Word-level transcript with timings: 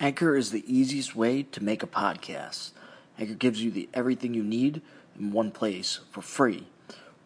Anchor 0.00 0.36
is 0.36 0.52
the 0.52 0.62
easiest 0.72 1.16
way 1.16 1.42
to 1.42 1.60
make 1.60 1.82
a 1.82 1.86
podcast. 1.88 2.70
Anchor 3.18 3.34
gives 3.34 3.60
you 3.60 3.72
the 3.72 3.88
everything 3.92 4.32
you 4.32 4.44
need 4.44 4.80
in 5.18 5.32
one 5.32 5.50
place 5.50 5.98
for 6.12 6.22
free, 6.22 6.68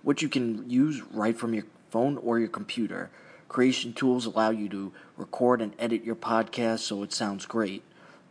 which 0.01 0.22
you 0.22 0.29
can 0.30 0.71
use 0.71 1.03
right 1.12 1.37
from 1.37 1.53
your 1.53 1.66
phone 1.90 2.16
or 2.16 2.38
your 2.38 2.48
computer. 2.48 3.11
Creation 3.46 3.93
tools 3.93 4.24
allow 4.24 4.48
you 4.48 4.71
to 4.71 4.90
record 5.19 5.61
and 5.61 5.74
edit 5.79 6.03
your 6.03 6.16
podcast 6.16 6.79
so 6.79 7.03
it 7.03 7.13
sounds 7.13 7.45
great. 7.45 7.83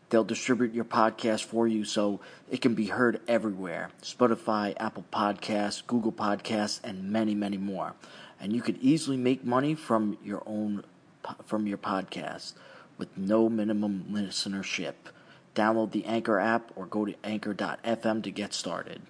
They'll 0.09 0.23
distribute 0.23 0.73
your 0.73 0.85
podcast 0.85 1.43
for 1.43 1.67
you 1.67 1.85
so 1.85 2.19
it 2.49 2.61
can 2.61 2.73
be 2.73 2.87
heard 2.87 3.21
everywhere 3.27 3.91
Spotify, 4.01 4.73
Apple 4.79 5.05
Podcasts, 5.13 5.85
Google 5.85 6.11
Podcasts, 6.11 6.79
and 6.83 7.11
many, 7.11 7.35
many 7.35 7.57
more. 7.57 7.93
And 8.39 8.53
you 8.53 8.63
could 8.63 8.79
easily 8.81 9.17
make 9.17 9.45
money 9.45 9.75
from 9.75 10.17
your 10.23 10.41
own 10.47 10.83
from 11.45 11.67
your 11.67 11.77
podcast 11.77 12.53
with 13.01 13.17
no 13.17 13.49
minimum 13.49 14.05
listenership. 14.11 14.93
Download 15.55 15.91
the 15.91 16.05
Anchor 16.05 16.37
app 16.37 16.71
or 16.75 16.85
go 16.85 17.03
to 17.03 17.15
anchor.fm 17.23 18.21
to 18.21 18.29
get 18.29 18.53
started. 18.53 19.01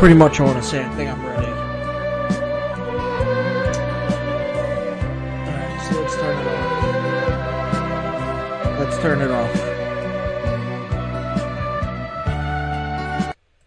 Pretty 0.00 0.14
much 0.14 0.40
I 0.40 0.44
want 0.44 0.56
to 0.56 0.62
say. 0.66 0.82
I 0.82 0.88
think 0.94 1.10
I'm 1.10 1.26
ready. 1.26 1.46
Alright, 5.46 5.82
so 5.82 6.00
let's 6.00 6.16
turn 6.16 6.38
it 6.40 6.46
off. 6.48 6.80
Let's 8.80 8.96
turn 9.02 9.20
it 9.20 9.30
off. 9.30 9.54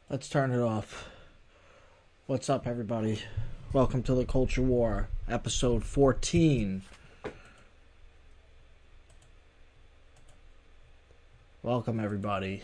Let's 0.10 0.28
turn 0.28 0.52
it 0.52 0.60
off. 0.60 1.08
What's 2.26 2.50
up, 2.50 2.66
everybody? 2.66 3.22
Welcome 3.72 4.02
to 4.02 4.16
the 4.16 4.26
Culture 4.26 4.64
War, 4.64 5.10
episode 5.30 5.84
14. 5.84 6.82
Welcome, 11.62 12.00
everybody. 12.00 12.64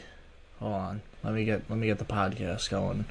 Hold 0.59 0.73
on. 0.73 1.03
Let 1.23 1.35
me 1.35 1.45
get 1.45 1.69
let 1.69 1.77
me 1.77 1.85
get 1.85 1.99
the 1.99 2.05
podcast 2.05 2.71
going 2.71 3.05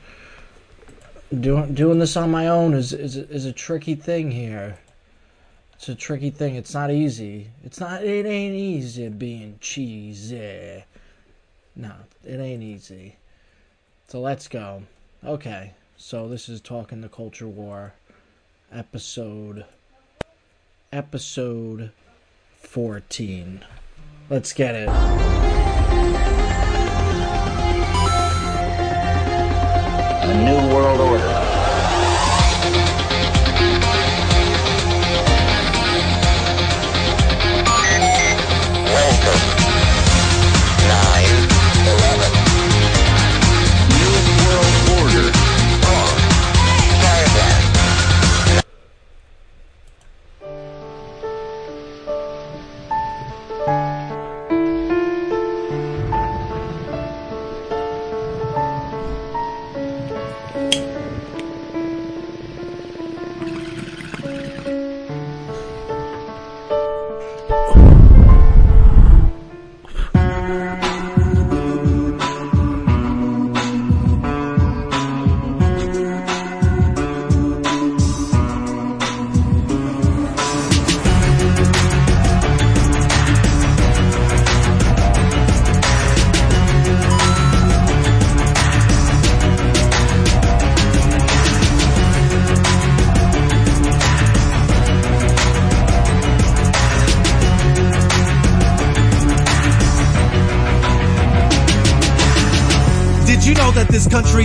doing 1.41 1.75
doing 1.75 1.99
this 1.99 2.17
on 2.17 2.31
my 2.31 2.49
own 2.49 2.75
is 2.75 2.93
is 2.93 3.17
is 3.17 3.45
a 3.45 3.53
tricky 3.53 3.95
thing 3.95 4.31
here. 4.31 4.79
It's 5.75 5.89
a 5.89 5.95
tricky 5.95 6.31
thing. 6.31 6.57
It's 6.57 6.75
not 6.75 6.91
easy. 6.91 7.51
It's 7.65 7.79
not. 7.79 8.03
It 8.03 8.27
ain't 8.27 8.55
easy 8.55 9.09
being 9.09 9.59
cheesy. 9.61 10.85
No, 11.77 11.93
it 12.25 12.41
ain't 12.41 12.63
easy. 12.63 13.17
So 14.09 14.21
let's 14.21 14.49
go. 14.49 14.83
Okay. 15.25 15.73
So 15.97 16.29
this 16.29 16.49
is 16.49 16.61
talking 16.61 17.01
the 17.01 17.09
culture 17.09 17.49
war, 17.49 17.95
episode. 18.73 19.65
Episode 20.93 21.93
fourteen. 22.57 23.65
Let's 24.31 24.53
get 24.53 24.75
it. 24.75 25.48
A 30.29 30.35
new 30.45 30.75
world 30.75 31.01
order. 31.01 31.48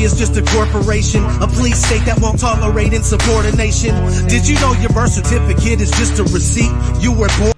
Is 0.04 0.18
just 0.18 0.36
a 0.36 0.42
corporation, 0.52 1.24
a 1.42 1.48
police 1.48 1.82
state 1.82 2.04
that 2.04 2.20
won't 2.20 2.38
tolerate 2.38 2.92
insubordination. 2.92 3.96
Did 4.28 4.46
you 4.46 4.56
know 4.60 4.74
your 4.74 4.90
birth 4.90 5.12
certificate 5.12 5.80
is 5.80 5.92
just 5.92 6.20
a 6.20 6.24
receipt 6.24 6.72
you 7.02 7.14
were 7.14 7.30
born? 7.40 7.54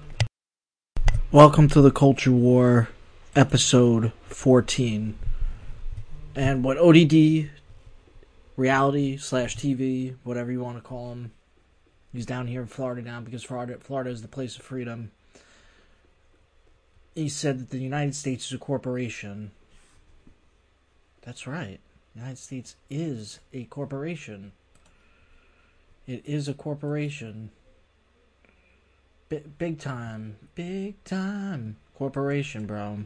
Welcome 1.32 1.66
to 1.70 1.80
the 1.80 1.90
Culture 1.90 2.30
War, 2.30 2.88
episode 3.34 4.12
14. 4.28 5.18
And 6.36 6.62
what 6.62 6.78
ODD, 6.78 7.50
reality 8.56 9.16
slash 9.16 9.56
TV, 9.56 10.14
whatever 10.22 10.52
you 10.52 10.60
want 10.60 10.76
to 10.76 10.82
call 10.82 11.10
him, 11.10 11.32
he's 12.12 12.26
down 12.26 12.46
here 12.46 12.60
in 12.60 12.68
Florida 12.68 13.02
now 13.02 13.20
because 13.20 13.42
Florida, 13.42 13.76
Florida 13.80 14.10
is 14.10 14.22
the 14.22 14.28
place 14.28 14.56
of 14.56 14.62
freedom. 14.62 15.10
He 17.16 17.28
said 17.28 17.58
that 17.58 17.70
the 17.70 17.78
United 17.78 18.14
States 18.14 18.46
is 18.46 18.52
a 18.52 18.58
corporation. 18.58 19.50
That's 21.22 21.48
right. 21.48 21.80
United 22.16 22.38
States 22.38 22.76
is 22.88 23.40
a 23.52 23.64
corporation. 23.64 24.52
It 26.06 26.22
is 26.24 26.48
a 26.48 26.54
corporation. 26.54 27.50
B- 29.28 29.42
big 29.58 29.78
time. 29.78 30.36
Big 30.54 31.02
time 31.04 31.76
corporation, 31.94 32.64
bro. 32.64 33.00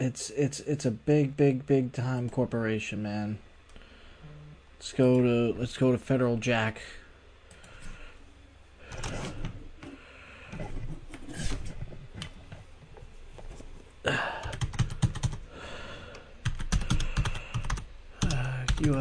It's 0.00 0.30
it's 0.30 0.60
it's 0.60 0.84
a 0.84 0.90
big 0.90 1.36
big 1.36 1.66
big 1.66 1.92
time 1.92 2.30
corporation, 2.30 3.02
man. 3.02 3.38
Let's 4.78 4.92
go 4.92 5.22
to 5.22 5.58
let's 5.58 5.76
go 5.76 5.92
to 5.92 5.98
Federal 5.98 6.36
Jack. 6.36 6.80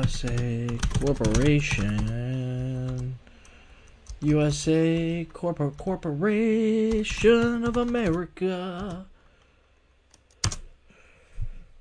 USA 0.05 0.67
Corporation. 0.99 1.97
USA 4.21 5.25
Corp- 5.33 5.77
Corporation 5.77 7.63
of 7.63 7.75
America. 7.75 9.07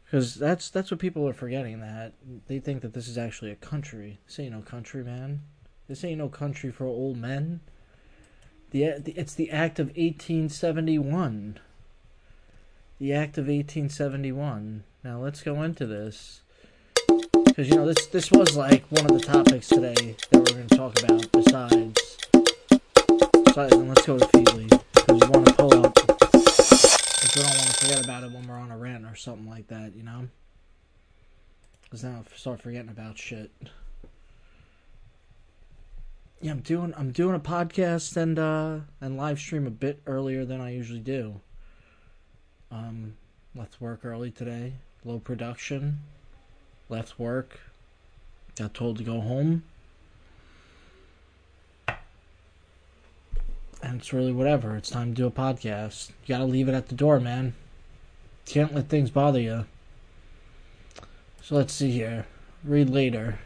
Because 0.06 0.36
that's 0.36 0.70
that's 0.70 0.90
what 0.90 1.00
people 1.00 1.28
are 1.28 1.34
forgetting. 1.34 1.80
That 1.80 2.14
they 2.46 2.60
think 2.60 2.80
that 2.80 2.94
this 2.94 3.08
is 3.08 3.18
actually 3.18 3.50
a 3.50 3.56
country. 3.56 4.20
This 4.26 4.40
ain't 4.40 4.52
no 4.52 4.62
country, 4.62 5.04
man. 5.04 5.42
This 5.86 6.02
ain't 6.02 6.16
no 6.16 6.30
country 6.30 6.72
for 6.72 6.86
old 6.86 7.18
men. 7.18 7.60
The, 8.70 9.00
the 9.00 9.12
it's 9.12 9.34
the 9.34 9.50
Act 9.50 9.78
of 9.78 9.88
1871. 9.88 11.60
The 12.98 13.12
Act 13.12 13.36
of 13.36 13.48
1871. 13.48 14.84
Now 15.02 15.18
let's 15.20 15.42
go 15.42 15.60
into 15.62 15.84
this 15.84 16.40
because 17.54 17.70
you 17.70 17.76
know 17.76 17.86
this 17.86 18.06
this 18.06 18.32
was 18.32 18.56
like 18.56 18.84
one 18.90 19.04
of 19.04 19.12
the 19.12 19.20
topics 19.20 19.68
today 19.68 20.16
that 20.30 20.38
we're 20.40 20.56
going 20.56 20.66
to 20.66 20.76
talk 20.76 21.00
about. 21.04 21.30
Besides, 21.30 22.18
besides, 23.44 23.72
and 23.74 23.88
let's 23.88 24.04
go 24.04 24.18
to 24.18 24.26
Feedly 24.26 24.68
because 24.92 25.20
we 25.20 25.28
want 25.28 25.46
to 25.46 25.54
pull 25.54 25.72
up. 25.74 25.94
We 25.94 27.42
don't 27.42 27.46
want 27.46 27.68
to 27.70 27.76
forget 27.78 28.04
about 28.04 28.24
it 28.24 28.32
when 28.32 28.48
we're 28.48 28.58
on 28.58 28.72
a 28.72 28.76
rant 28.76 29.04
or 29.04 29.14
something 29.14 29.48
like 29.48 29.68
that, 29.68 29.94
you 29.94 30.02
know. 30.02 30.26
Because 31.84 32.02
now 32.02 32.24
I 32.24 32.36
start 32.36 32.60
forgetting 32.60 32.90
about 32.90 33.18
shit. 33.18 33.52
Yeah, 36.40 36.50
I'm 36.50 36.60
doing 36.60 36.92
I'm 36.96 37.12
doing 37.12 37.36
a 37.36 37.40
podcast 37.40 38.16
and 38.16 38.36
uh 38.36 38.78
and 39.00 39.16
live 39.16 39.38
stream 39.38 39.68
a 39.68 39.70
bit 39.70 40.02
earlier 40.08 40.44
than 40.44 40.60
I 40.60 40.72
usually 40.72 40.98
do. 40.98 41.40
Um, 42.72 43.14
let's 43.54 43.80
work 43.80 44.04
early 44.04 44.32
today. 44.32 44.72
Low 45.04 45.20
production 45.20 46.00
left 46.88 47.18
work, 47.18 47.60
got 48.56 48.74
told 48.74 48.98
to 48.98 49.04
go 49.04 49.20
home. 49.20 49.62
And 53.82 54.00
it's 54.00 54.12
really 54.12 54.32
whatever. 54.32 54.76
It's 54.76 54.90
time 54.90 55.14
to 55.14 55.22
do 55.22 55.26
a 55.26 55.30
podcast. 55.30 56.08
You 56.08 56.34
gotta 56.34 56.44
leave 56.44 56.68
it 56.68 56.74
at 56.74 56.88
the 56.88 56.94
door, 56.94 57.20
man. 57.20 57.54
Can't 58.46 58.74
let 58.74 58.88
things 58.88 59.10
bother 59.10 59.40
you. 59.40 59.66
So 61.42 61.56
let's 61.56 61.74
see 61.74 61.90
here. 61.90 62.26
Read 62.62 62.88
later. 62.88 63.38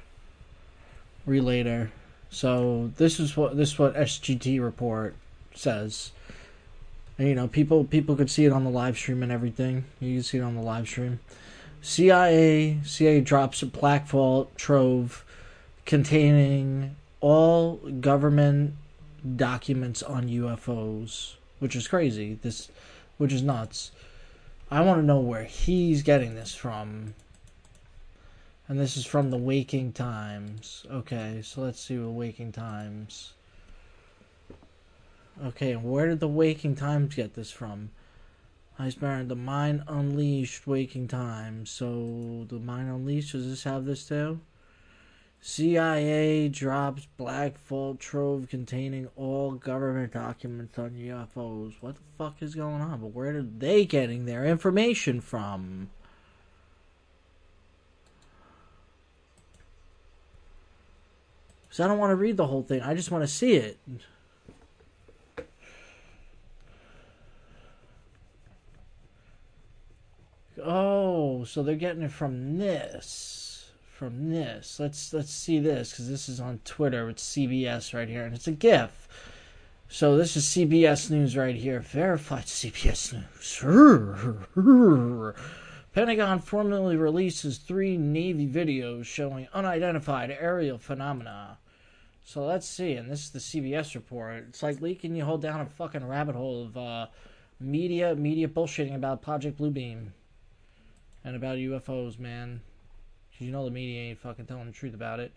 Read 1.27 1.43
later. 1.43 1.91
So 2.31 2.93
this 2.97 3.19
is 3.19 3.37
what 3.37 3.57
this 3.57 3.73
is 3.73 3.79
what 3.79 3.97
SGT 3.97 4.63
report 4.63 5.17
says. 5.55 6.13
And, 7.19 7.27
you 7.29 7.35
know, 7.35 7.49
people 7.49 7.85
people 7.85 8.15
could 8.15 8.31
see 8.31 8.45
it 8.45 8.53
on 8.53 8.63
the 8.63 8.71
live 8.71 8.97
stream 8.97 9.23
and 9.23 9.33
everything. 9.33 9.85
You 9.99 10.17
can 10.17 10.23
see 10.23 10.39
it 10.39 10.43
on 10.43 10.55
the 10.55 10.63
live 10.63 10.87
stream. 10.87 11.19
CIA 11.89 12.81
CIA 12.85 13.23
drops 13.23 13.63
a 13.63 13.67
black 13.67 14.07
vault 14.09 14.55
trove 14.57 15.25
containing 15.87 16.97
all 17.23 17.77
government 17.77 18.75
documents 19.37 20.03
on 20.03 20.29
UFOs, 20.29 21.37
which 21.61 21.75
is 21.75 21.89
crazy. 21.89 22.39
This, 22.43 22.69
which 23.17 23.33
is 23.33 23.43
nuts. 23.43 23.91
I 24.71 24.83
want 24.83 25.01
to 25.01 25.07
know 25.07 25.21
where 25.21 25.45
he's 25.45 26.03
getting 26.03 26.35
this 26.35 26.55
from. 26.55 27.15
And 28.69 28.79
this 28.79 28.99
is 28.99 29.07
from 29.07 29.31
the 29.31 29.39
Waking 29.39 29.95
Times. 29.95 30.85
Okay, 30.91 31.41
so 31.43 31.63
let's 31.63 31.81
see 31.81 31.97
what 31.97 32.11
Waking 32.11 32.53
Times. 32.53 33.33
Okay, 35.43 35.75
where 35.75 36.07
did 36.07 36.21
the 36.21 36.29
Waking 36.29 36.77
Times 36.77 37.15
get 37.15 37.35
this 37.35 37.51
from? 37.51 37.89
Iceberg, 38.79 39.29
the 39.29 39.35
Mind 39.35 39.83
Unleashed 39.89 40.67
Waking 40.67 41.09
time. 41.09 41.67
So, 41.67 42.47
the 42.49 42.61
Mind 42.61 42.89
Unleashed, 42.89 43.33
does 43.33 43.49
this 43.49 43.65
have 43.65 43.85
this 43.85 44.07
too? 44.07 44.41
CIA 45.41 46.49
drops 46.49 47.07
black 47.17 47.59
vault 47.67 48.01
trove 48.01 48.49
containing 48.49 49.09
all 49.17 49.53
government 49.53 50.13
documents 50.13 50.79
on 50.79 50.91
UFOs. 50.91 51.75
What 51.81 51.97
the 51.97 52.01
fuck 52.17 52.43
is 52.43 52.55
going 52.55 52.81
on? 52.81 53.01
But 53.01 53.09
where 53.09 53.37
are 53.37 53.43
they 53.43 53.85
getting 53.85 54.27
their 54.27 54.45
information 54.45 55.21
from? 55.21 55.91
So 61.71 61.85
I 61.85 61.89
don't 61.89 61.99
want 61.99 62.11
to 62.11 62.17
read 62.17 62.37
the 62.37 62.47
whole 62.47 62.63
thing. 62.63 62.83
I 62.83 62.95
just 62.95 63.11
want 63.11 63.23
to 63.23 63.29
see 63.29 63.55
it. 63.55 63.79
Oh, 70.63 71.45
so 71.45 71.63
they're 71.63 71.77
getting 71.77 72.03
it 72.03 72.13
from 72.13 72.59
this. 72.59 73.71
From 73.85 74.31
this. 74.31 74.79
Let's 74.79 75.13
let's 75.13 75.33
see 75.33 75.59
this 75.59 75.91
because 75.91 76.09
this 76.09 76.29
is 76.29 76.41
on 76.41 76.61
Twitter. 76.65 77.09
It's 77.09 77.35
CBS 77.35 77.93
right 77.93 78.09
here, 78.09 78.25
and 78.25 78.35
it's 78.35 78.47
a 78.47 78.53
GIF. 78.53 79.09
So 79.89 80.17
this 80.17 80.37
is 80.37 80.45
CBS 80.45 81.11
News 81.11 81.37
right 81.37 81.57
here. 81.57 81.81
Verified 81.81 82.45
CBS 82.45 83.13
News. 83.13 85.35
Pentagon 85.95 86.39
formally 86.39 86.97
releases 86.97 87.59
three 87.59 87.97
Navy 87.97 88.47
videos 88.47 89.07
showing 89.07 89.49
unidentified 89.53 90.31
aerial 90.31 90.79
phenomena. 90.79 91.59
So 92.25 92.45
let's 92.45 92.69
see, 92.69 92.93
and 92.93 93.11
this 93.11 93.25
is 93.25 93.31
the 93.31 93.39
CBS 93.39 93.95
report. 93.95 94.45
It's 94.49 94.63
like 94.63 94.83
leaking 94.83 95.17
you 95.17 95.25
hold 95.25 95.41
down 95.41 95.63
a 95.63 95.67
fucking 95.67 96.07
rabbit 96.07 96.37
hole 96.37 96.67
of 96.67 96.77
uh, 96.77 97.07
media 97.59 98.15
media 98.15 98.47
bullshitting 98.47 98.95
about 98.95 99.23
Project 99.23 99.59
Bluebeam 99.59 100.13
and 101.29 101.37
about 101.37 101.59
UFOs, 101.59 102.19
man. 102.19 102.63
Cause 103.33 103.43
you 103.43 103.53
know 103.53 103.65
the 103.65 103.71
media 103.71 104.01
ain't 104.01 104.19
fucking 104.19 104.47
telling 104.47 104.67
the 104.67 104.73
truth 104.73 104.95
about 104.95 105.21
it. 105.21 105.33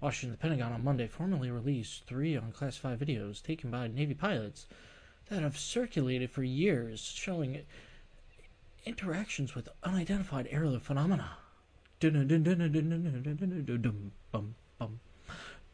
Washington, 0.00 0.32
the 0.32 0.38
Pentagon 0.38 0.72
on 0.72 0.82
Monday 0.82 1.06
formally 1.06 1.50
released 1.50 2.06
three 2.06 2.34
unclassified 2.34 2.98
videos 2.98 3.42
taken 3.42 3.70
by 3.70 3.86
Navy 3.86 4.14
pilots 4.14 4.66
that 5.28 5.42
have 5.42 5.58
circulated 5.58 6.30
for 6.30 6.42
years, 6.42 7.00
showing 7.00 7.60
interactions 8.84 9.54
with 9.54 9.68
unidentified 9.82 10.48
aerial 10.50 10.78
phenomena. 10.78 11.36
Dun 12.00 12.26
dun 12.26 12.26
dun 12.26 12.42
dun 12.42 12.58
dun 12.58 12.72
dun 12.72 13.22
dun 13.22 13.64
dun 13.64 13.82
dun 13.82 14.12
bum 14.32 14.54
bum. 14.78 15.00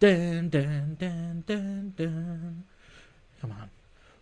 Dun 0.01 0.49
dun 0.49 0.97
dun 0.99 1.45
dun 1.47 1.95
dun. 1.97 2.65
Come 3.41 3.53
on. 3.53 3.71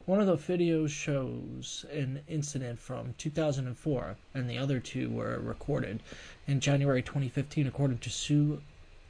One 0.08 0.20
of 0.20 0.26
the 0.26 0.38
videos 0.38 0.88
shows 0.88 1.84
an 1.92 2.22
incident 2.26 2.78
from 2.78 3.12
2004, 3.18 4.16
and 4.32 4.48
the 4.48 4.56
other 4.56 4.80
two 4.80 5.10
were 5.10 5.38
recorded 5.38 6.02
in 6.46 6.60
January 6.60 7.02
2015, 7.02 7.66
according 7.66 7.98
to 7.98 8.08
Sue 8.08 8.62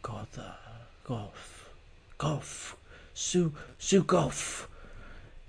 Gotha. 0.02 0.56
Gough. 1.04 1.70
Gough. 2.18 2.76
Sue, 3.14 3.52
Sue 3.78 4.04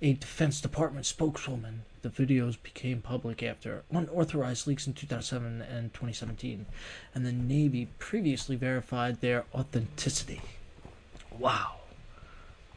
a 0.03 0.13
Defense 0.13 0.62
Department 0.62 1.08
spokeswoman. 1.08 1.82
The 2.03 2.10
videos 2.10 2.62
became 2.62 3.01
public 3.01 3.41
after 3.41 3.82
unauthorized 3.89 4.68
leaks 4.68 4.86
in 4.86 4.94
2007 4.94 5.63
and 5.63 5.91
2017, 5.96 6.68
and 7.15 7.25
the 7.25 7.32
Navy 7.32 7.88
previously 7.98 8.56
verified 8.56 9.20
their 9.20 9.46
authenticity. 9.56 10.41
Wow. 11.39 11.77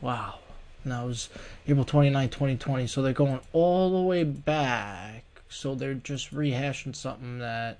Wow. 0.01 0.39
And 0.85 0.93
that 0.93 1.05
was 1.05 1.29
April 1.67 1.85
29, 1.85 2.29
2020. 2.29 2.87
So 2.87 3.03
they're 3.03 3.13
going 3.13 3.41
all 3.53 3.91
the 3.91 4.03
way 4.03 4.25
back. 4.25 5.25
So 5.49 5.75
they're 5.75 5.95
just 5.95 6.35
rehashing 6.35 6.97
something 6.97 7.39
that 7.39 7.79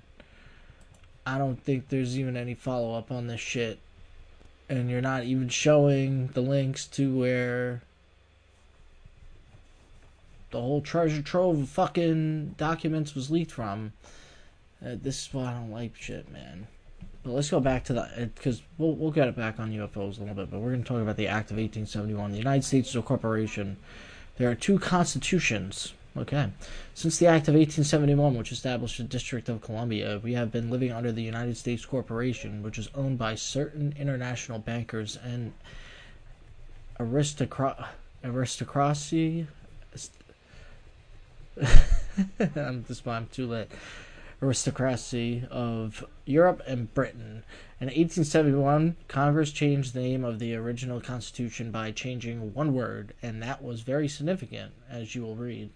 I 1.25 1.37
don't 1.37 1.61
think 1.61 1.89
there's 1.89 2.17
even 2.17 2.37
any 2.37 2.53
follow 2.53 2.95
up 2.95 3.11
on 3.11 3.27
this 3.27 3.41
shit. 3.41 3.79
And 4.69 4.89
you're 4.89 5.01
not 5.01 5.23
even 5.23 5.49
showing 5.49 6.27
the 6.27 6.41
links 6.41 6.87
to 6.87 7.17
where 7.17 7.81
the 10.51 10.61
whole 10.61 10.81
treasure 10.81 11.21
trove 11.21 11.59
of 11.59 11.69
fucking 11.69 12.55
documents 12.57 13.15
was 13.15 13.29
leaked 13.29 13.51
from. 13.51 13.91
Uh, 14.85 14.95
this 15.01 15.27
is 15.27 15.33
why 15.33 15.45
I 15.45 15.53
don't 15.53 15.71
like 15.71 15.95
shit, 15.95 16.31
man. 16.31 16.67
But 17.23 17.31
let's 17.31 17.49
go 17.49 17.61
back 17.61 17.85
to 17.85 17.93
the 17.93 18.01
uh, 18.01 18.25
because 18.35 18.61
we'll 18.77 18.93
we'll 18.93 19.11
get 19.11 19.27
it 19.27 19.35
back 19.35 19.59
on 19.59 19.71
UFOs 19.71 20.17
a 20.17 20.21
little 20.21 20.35
bit. 20.35 20.51
But 20.51 20.59
we're 20.59 20.71
going 20.71 20.83
to 20.83 20.87
talk 20.87 21.01
about 21.01 21.15
the 21.15 21.27
Act 21.27 21.51
of 21.51 21.57
1871. 21.57 22.31
The 22.31 22.37
United 22.37 22.63
States 22.63 22.89
is 22.89 22.95
a 22.95 23.01
corporation. 23.01 23.77
There 24.37 24.49
are 24.49 24.55
two 24.55 24.79
constitutions. 24.79 25.93
Okay, 26.15 26.51
since 26.93 27.17
the 27.17 27.25
Act 27.25 27.47
of 27.47 27.55
1871, 27.55 28.35
which 28.35 28.51
established 28.51 28.97
the 28.97 29.03
District 29.03 29.49
of 29.49 29.61
Columbia, 29.61 30.19
we 30.21 30.33
have 30.33 30.51
been 30.51 30.69
living 30.69 30.91
under 30.91 31.11
the 31.11 31.23
United 31.23 31.57
States 31.57 31.85
Corporation, 31.85 32.61
which 32.61 32.77
is 32.77 32.87
owned 32.93 33.17
by 33.17 33.33
certain 33.33 33.95
international 33.97 34.59
bankers 34.59 35.17
and 35.23 35.53
aristocracy. 36.99 39.47
I'm 42.55 42.83
this 42.87 43.01
I'm 43.07 43.27
too 43.27 43.47
late 43.47 43.69
aristocracy 44.43 45.47
of 45.49 46.03
Europe 46.25 46.61
and 46.67 46.93
Britain. 46.93 47.43
In 47.79 47.87
1871, 47.87 48.97
Congress 49.07 49.51
changed 49.51 49.93
the 49.93 50.01
name 50.01 50.25
of 50.25 50.39
the 50.39 50.53
original 50.53 50.99
Constitution 50.99 51.71
by 51.71 51.91
changing 51.91 52.53
one 52.53 52.73
word, 52.73 53.13
and 53.21 53.41
that 53.41 53.63
was 53.63 53.81
very 53.81 54.09
significant, 54.09 54.73
as 54.89 55.15
you 55.15 55.21
will 55.21 55.37
read. 55.37 55.69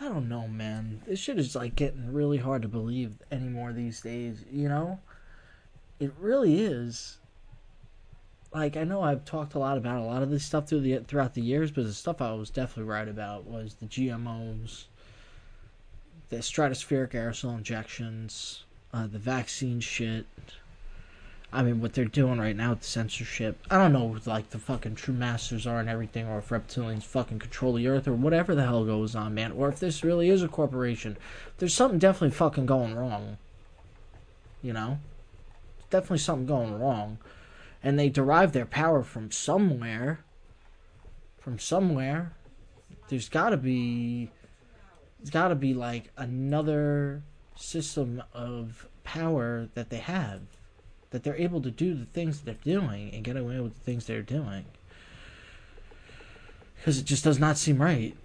I 0.00 0.06
don't 0.06 0.28
know, 0.28 0.48
man. 0.48 1.02
This 1.06 1.20
shit 1.20 1.38
is 1.38 1.54
like 1.54 1.76
getting 1.76 2.12
really 2.12 2.38
hard 2.38 2.62
to 2.62 2.68
believe 2.68 3.22
anymore 3.30 3.72
these 3.72 4.00
days, 4.00 4.44
you 4.50 4.68
know? 4.68 4.98
It 6.00 6.12
really 6.18 6.62
is. 6.64 7.18
Like 8.52 8.76
I 8.76 8.82
know 8.82 9.02
I've 9.02 9.24
talked 9.24 9.54
a 9.54 9.60
lot 9.60 9.78
about 9.78 10.00
a 10.00 10.04
lot 10.04 10.22
of 10.22 10.30
this 10.30 10.44
stuff 10.44 10.68
through 10.68 10.80
the 10.80 10.98
throughout 11.06 11.34
the 11.34 11.42
years, 11.42 11.70
but 11.70 11.84
the 11.84 11.92
stuff 11.92 12.20
I 12.20 12.32
was 12.32 12.50
definitely 12.50 12.90
right 12.90 13.06
about 13.06 13.44
was 13.44 13.74
the 13.74 13.86
GMOs, 13.86 14.86
the 16.30 16.36
stratospheric 16.36 17.10
aerosol 17.10 17.58
injections, 17.58 18.64
uh, 18.94 19.06
the 19.06 19.18
vaccine 19.18 19.80
shit. 19.80 20.26
I 21.52 21.64
mean, 21.64 21.80
what 21.80 21.94
they're 21.94 22.04
doing 22.04 22.38
right 22.38 22.54
now 22.54 22.70
with 22.70 22.80
the 22.80 22.86
censorship. 22.86 23.58
I 23.68 23.76
don't 23.76 23.92
know, 23.92 24.16
like 24.24 24.50
the 24.50 24.58
fucking 24.60 24.94
true 24.94 25.14
masters 25.14 25.66
are 25.66 25.80
and 25.80 25.88
everything, 25.88 26.28
or 26.28 26.38
if 26.38 26.50
reptilians 26.50 27.02
fucking 27.02 27.40
control 27.40 27.72
the 27.72 27.88
earth, 27.88 28.06
or 28.06 28.12
whatever 28.12 28.54
the 28.54 28.62
hell 28.62 28.84
goes 28.84 29.16
on, 29.16 29.34
man. 29.34 29.50
Or 29.52 29.68
if 29.68 29.80
this 29.80 30.04
really 30.04 30.30
is 30.30 30.44
a 30.44 30.48
corporation. 30.48 31.16
There's 31.58 31.74
something 31.74 31.98
definitely 31.98 32.36
fucking 32.36 32.66
going 32.66 32.94
wrong. 32.94 33.38
You 34.62 34.72
know? 34.72 34.98
Definitely 35.90 36.18
something 36.18 36.46
going 36.46 36.78
wrong. 36.78 37.18
And 37.82 37.98
they 37.98 38.08
derive 38.08 38.52
their 38.52 38.66
power 38.66 39.02
from 39.02 39.32
somewhere. 39.32 40.20
From 41.40 41.58
somewhere. 41.58 42.32
There's 43.08 43.28
gotta 43.28 43.56
be 43.56 44.30
it's 45.20 45.30
got 45.30 45.48
to 45.48 45.54
be 45.54 45.74
like 45.74 46.10
another 46.16 47.22
system 47.56 48.22
of 48.32 48.88
power 49.04 49.68
that 49.74 49.90
they 49.90 49.98
have 49.98 50.40
that 51.10 51.24
they're 51.24 51.36
able 51.36 51.60
to 51.60 51.70
do 51.70 51.94
the 51.94 52.04
things 52.04 52.40
that 52.40 52.62
they're 52.62 52.80
doing 52.80 53.12
and 53.12 53.24
get 53.24 53.36
away 53.36 53.58
with 53.60 53.74
the 53.74 53.80
things 53.80 54.06
they're 54.06 54.22
doing. 54.22 54.64
Because 56.76 56.98
it 56.98 57.04
just 57.04 57.24
does 57.24 57.38
not 57.38 57.58
seem 57.58 57.82
right. 57.82 58.16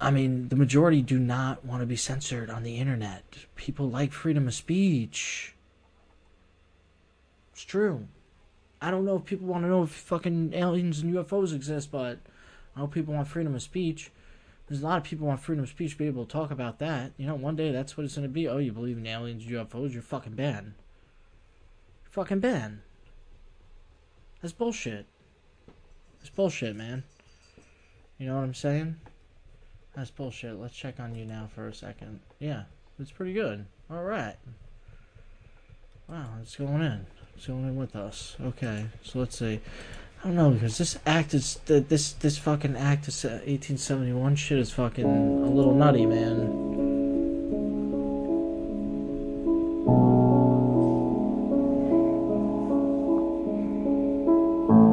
I 0.00 0.10
mean 0.10 0.48
the 0.48 0.56
majority 0.56 1.02
do 1.02 1.18
not 1.18 1.64
want 1.64 1.80
to 1.80 1.86
be 1.86 1.96
censored 1.96 2.50
on 2.50 2.62
the 2.62 2.76
internet. 2.76 3.24
People 3.56 3.88
like 3.88 4.12
freedom 4.12 4.46
of 4.46 4.54
speech. 4.54 5.54
It's 7.52 7.64
true. 7.64 8.06
I 8.80 8.90
don't 8.90 9.06
know 9.06 9.16
if 9.16 9.24
people 9.24 9.46
want 9.46 9.64
to 9.64 9.68
know 9.68 9.84
if 9.84 9.90
fucking 9.90 10.52
aliens 10.52 11.00
and 11.00 11.14
ufos 11.14 11.54
exist 11.54 11.90
but 11.90 12.18
i 12.76 12.80
know 12.80 12.86
people 12.86 13.14
want 13.14 13.26
freedom 13.26 13.54
of 13.54 13.62
speech 13.62 14.10
there's 14.66 14.82
a 14.82 14.86
lot 14.86 14.98
of 14.98 15.04
people 15.04 15.26
want 15.26 15.40
freedom 15.40 15.64
of 15.64 15.70
speech 15.70 15.92
to 15.92 15.98
be 15.98 16.06
able 16.06 16.24
to 16.24 16.32
talk 16.32 16.50
about 16.50 16.78
that. 16.78 17.12
You 17.16 17.26
know, 17.26 17.34
one 17.34 17.56
day 17.56 17.70
that's 17.70 17.96
what 17.96 18.04
it's 18.04 18.14
going 18.14 18.26
to 18.26 18.32
be. 18.32 18.48
Oh, 18.48 18.58
you 18.58 18.72
believe 18.72 18.96
in 18.96 19.06
aliens, 19.06 19.44
UFOs, 19.44 19.92
you're 19.92 20.02
fucking 20.02 20.34
banned. 20.34 20.74
You're 22.04 22.12
fucking 22.12 22.40
banned. 22.40 22.80
That's 24.40 24.54
bullshit. 24.54 25.06
That's 26.18 26.30
bullshit, 26.30 26.76
man. 26.76 27.04
You 28.18 28.26
know 28.26 28.36
what 28.36 28.44
I'm 28.44 28.54
saying? 28.54 28.96
That's 29.94 30.10
bullshit. 30.10 30.58
Let's 30.58 30.74
check 30.74 30.98
on 30.98 31.14
you 31.14 31.26
now 31.26 31.48
for 31.54 31.68
a 31.68 31.74
second. 31.74 32.20
Yeah, 32.38 32.64
it's 32.98 33.10
pretty 33.10 33.32
good. 33.32 33.66
All 33.90 34.02
right. 34.02 34.36
Wow, 36.08 36.26
it's 36.42 36.56
going 36.56 36.82
in. 36.82 37.06
It's 37.36 37.46
going 37.46 37.64
in 37.64 37.76
with 37.76 37.96
us. 37.96 38.36
Okay, 38.40 38.86
so 39.02 39.18
let's 39.18 39.38
see. 39.38 39.60
I 40.24 40.28
don't 40.28 40.36
know 40.36 40.50
because 40.52 40.78
this 40.78 40.98
act 41.04 41.34
is 41.34 41.56
this 41.66 42.12
this 42.12 42.38
fucking 42.38 42.76
act 42.78 43.08
is 43.08 43.26
uh, 43.26 43.44
1871 43.44 44.36
shit 44.36 44.58
is 44.58 44.72
fucking 44.72 45.04
a 45.04 45.50
little 45.50 45.74
nutty, 45.74 46.06
man. 46.06 46.40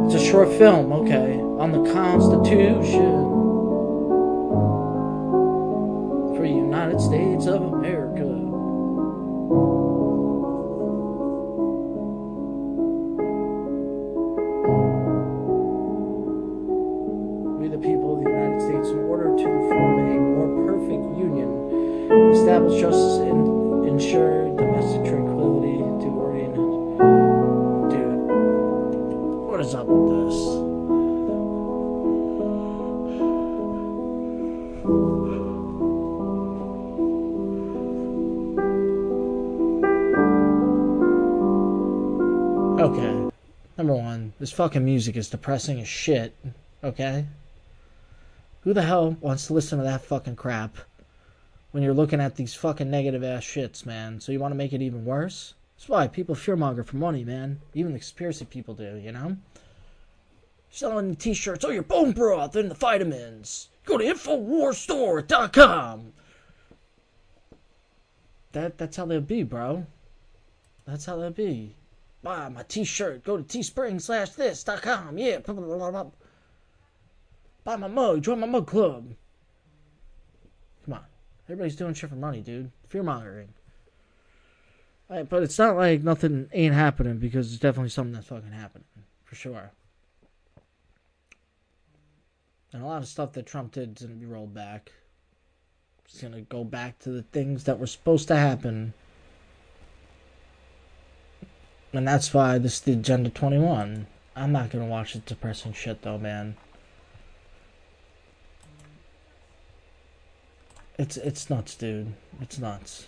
It's 0.05 0.21
a 0.21 0.25
short 0.29 0.49
film, 0.57 0.91
okay, 0.91 1.39
on 1.39 1.71
the 1.71 1.93
Constitution 1.93 3.29
for 6.35 6.41
the 6.41 6.49
United 6.49 6.99
States 6.99 7.45
of 7.45 7.61
America. 7.61 8.00
Establish 22.61 22.81
justice 22.81 23.17
and 23.19 23.87
ensure 23.87 24.55
domestic 24.55 25.05
tranquility 25.05 25.77
to 25.77 26.07
orient. 26.09 26.55
Dude, 27.89 28.27
what 29.49 29.59
is 29.61 29.73
up 29.73 29.87
with 29.87 30.27
this? 30.27 30.37
Okay. 42.81 43.31
Number 43.77 43.93
one, 43.95 44.33
this 44.39 44.51
fucking 44.51 44.85
music 44.85 45.15
is 45.15 45.29
depressing 45.29 45.79
as 45.79 45.87
shit. 45.87 46.35
Okay? 46.83 47.25
Who 48.61 48.73
the 48.73 48.83
hell 48.83 49.17
wants 49.21 49.47
to 49.47 49.53
listen 49.53 49.79
to 49.79 49.83
that 49.83 50.05
fucking 50.05 50.35
crap 50.35 50.77
when 51.71 51.83
you're 51.83 51.93
looking 51.93 52.21
at 52.21 52.35
these 52.35 52.53
fucking 52.53 52.91
negative 52.91 53.23
ass 53.23 53.43
shits, 53.43 53.85
man? 53.85 54.19
So 54.19 54.31
you 54.31 54.39
want 54.39 54.51
to 54.51 54.57
make 54.57 54.73
it 54.73 54.81
even 54.81 55.05
worse? 55.05 55.53
That's 55.77 55.89
why 55.89 56.07
people 56.07 56.35
fearmonger 56.35 56.85
for 56.85 56.97
money, 56.97 57.23
man. 57.23 57.61
Even 57.73 57.93
the 57.93 57.99
conspiracy 57.99 58.45
people 58.45 58.75
do, 58.75 58.97
you 58.97 59.11
know? 59.11 59.37
Selling 60.69 61.15
t-shirts, 61.15 61.65
oh, 61.65 61.71
your 61.71 61.83
bone 61.83 62.11
broth 62.11 62.55
and 62.55 62.69
the 62.69 62.75
vitamins. 62.75 63.69
Go 63.85 63.97
to 63.97 64.05
InfoWarsStore.com. 64.05 66.13
That, 68.51 68.77
that's 68.77 68.97
how 68.97 69.05
they'll 69.05 69.21
be, 69.21 69.43
bro. 69.43 69.87
That's 70.85 71.05
how 71.05 71.17
they'll 71.17 71.31
be. 71.31 71.75
Buy 72.21 72.49
my 72.49 72.63
t-shirt. 72.63 73.23
Go 73.23 73.37
to 73.37 73.43
teespring 73.43 74.01
slash 74.01 74.31
this 74.31 74.63
dot 74.63 74.81
com. 74.81 75.17
Yeah. 75.17 75.39
Buy 77.63 77.75
my 77.75 77.87
mug. 77.87 78.21
Join 78.21 78.39
my 78.39 78.47
mug 78.47 78.67
club. 78.67 79.13
Everybody's 81.47 81.75
doing 81.75 81.93
shit 81.93 82.09
for 82.09 82.15
money, 82.15 82.41
dude. 82.41 82.71
Fear 82.87 83.03
mongering. 83.03 83.49
Right, 85.09 85.27
but 85.27 85.43
it's 85.43 85.59
not 85.59 85.75
like 85.75 86.03
nothing 86.03 86.49
ain't 86.53 86.73
happening 86.73 87.17
because 87.17 87.51
it's 87.51 87.59
definitely 87.59 87.89
something 87.89 88.13
that's 88.13 88.27
fucking 88.27 88.51
happening. 88.51 88.85
For 89.25 89.35
sure. 89.35 89.71
And 92.73 92.81
a 92.81 92.85
lot 92.85 93.01
of 93.01 93.07
stuff 93.07 93.33
that 93.33 93.45
Trump 93.45 93.73
did 93.73 93.97
is 93.97 94.07
to 94.07 94.13
be 94.13 94.25
rolled 94.25 94.53
back. 94.53 94.91
It's 96.05 96.19
to 96.33 96.41
go 96.41 96.63
back 96.63 96.99
to 96.99 97.09
the 97.09 97.23
things 97.23 97.65
that 97.65 97.79
were 97.79 97.87
supposed 97.87 98.27
to 98.29 98.35
happen. 98.35 98.93
And 101.93 102.07
that's 102.07 102.33
why 102.33 102.57
this 102.57 102.75
is 102.75 102.79
the 102.81 102.93
Agenda 102.93 103.29
21. 103.29 104.07
I'm 104.35 104.51
not 104.51 104.71
to 104.71 104.89
watch 104.89 105.13
the 105.13 105.19
depressing 105.19 105.73
shit, 105.73 106.01
though, 106.01 106.17
man. 106.17 106.55
It's 110.97 111.17
it's 111.17 111.49
nuts, 111.49 111.75
dude. 111.75 112.13
It's 112.41 112.59
nuts. 112.59 113.07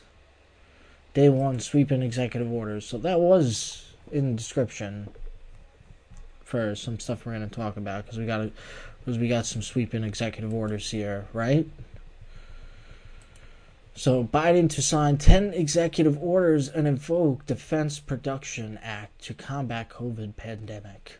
Day 1.13 1.29
one, 1.29 1.59
sweeping 1.59 2.01
executive 2.01 2.51
orders. 2.51 2.85
So 2.85 2.97
that 2.99 3.19
was 3.19 3.93
in 4.11 4.31
the 4.31 4.37
description 4.37 5.09
for 6.43 6.75
some 6.75 6.99
stuff 6.99 7.25
we're 7.25 7.33
gonna 7.33 7.47
talk 7.47 7.77
about 7.77 8.05
because 8.05 8.17
we 8.17 8.25
got 8.25 8.49
because 8.99 9.19
we 9.19 9.27
got 9.27 9.45
some 9.45 9.61
sweeping 9.61 10.03
executive 10.03 10.53
orders 10.53 10.89
here, 10.89 11.27
right? 11.33 11.67
So 13.95 14.23
Biden 14.23 14.69
to 14.71 14.81
sign 14.81 15.17
10 15.17 15.53
executive 15.53 16.21
orders 16.21 16.67
and 16.67 16.87
invoke 16.87 17.45
Defense 17.45 17.99
Production 17.99 18.79
Act 18.81 19.21
to 19.25 19.35
combat 19.35 19.89
COVID 19.89 20.35
pandemic. 20.35 21.19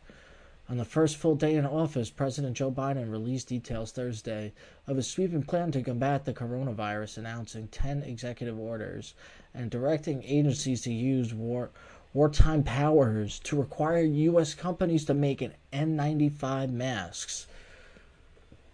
On 0.70 0.78
the 0.78 0.86
first 0.86 1.18
full 1.18 1.36
day 1.36 1.56
in 1.56 1.66
office, 1.66 2.10
President 2.10 2.56
Joe 2.56 2.72
Biden 2.72 3.12
released 3.12 3.50
details 3.50 3.92
Thursday 3.92 4.54
of 4.88 4.98
a 4.98 5.04
sweeping 5.04 5.44
plan 5.44 5.72
to 5.74 5.84
combat 5.84 6.24
the 6.24 6.34
coronavirus, 6.34 7.18
announcing 7.18 7.68
10 7.68 8.04
executive 8.04 8.58
orders 8.58 9.14
and 9.54 9.70
directing 9.70 10.24
agencies 10.24 10.82
to 10.84 10.94
use 10.94 11.34
war, 11.34 11.70
wartime 12.14 12.64
powers 12.64 13.40
to 13.40 13.60
require 13.60 14.04
U.S. 14.04 14.54
companies 14.54 15.04
to 15.06 15.14
make 15.14 15.42
an 15.42 15.54
N95 15.74 16.72
masks, 16.72 17.46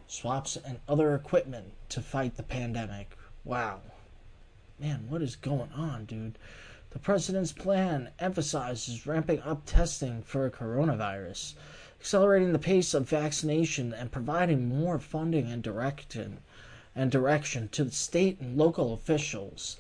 swaps, 0.08 0.58
and 0.58 0.80
other 0.88 1.15
equipment 1.15 1.73
to 1.89 2.02
fight 2.02 2.38
the 2.38 2.43
pandemic. 2.43 3.17
Wow. 3.43 3.82
Man, 4.80 5.06
what 5.10 5.23
is 5.23 5.36
going 5.36 5.71
on, 5.73 6.06
dude? 6.06 6.38
The 6.91 6.99
president's 6.99 7.52
plan 7.52 8.10
emphasizes 8.19 9.06
ramping 9.06 9.41
up 9.41 9.63
testing 9.65 10.23
for 10.23 10.49
coronavirus, 10.49 11.54
accelerating 11.99 12.53
the 12.53 12.59
pace 12.59 12.93
of 12.93 13.09
vaccination, 13.09 13.93
and 13.93 14.12
providing 14.12 14.69
more 14.69 14.99
funding 14.99 15.51
and 15.51 15.62
direction 15.62 16.39
and 16.95 17.12
direction 17.12 17.67
to 17.69 17.83
the 17.83 17.91
state 17.91 18.39
and 18.39 18.57
local 18.57 18.93
officials. 18.93 19.77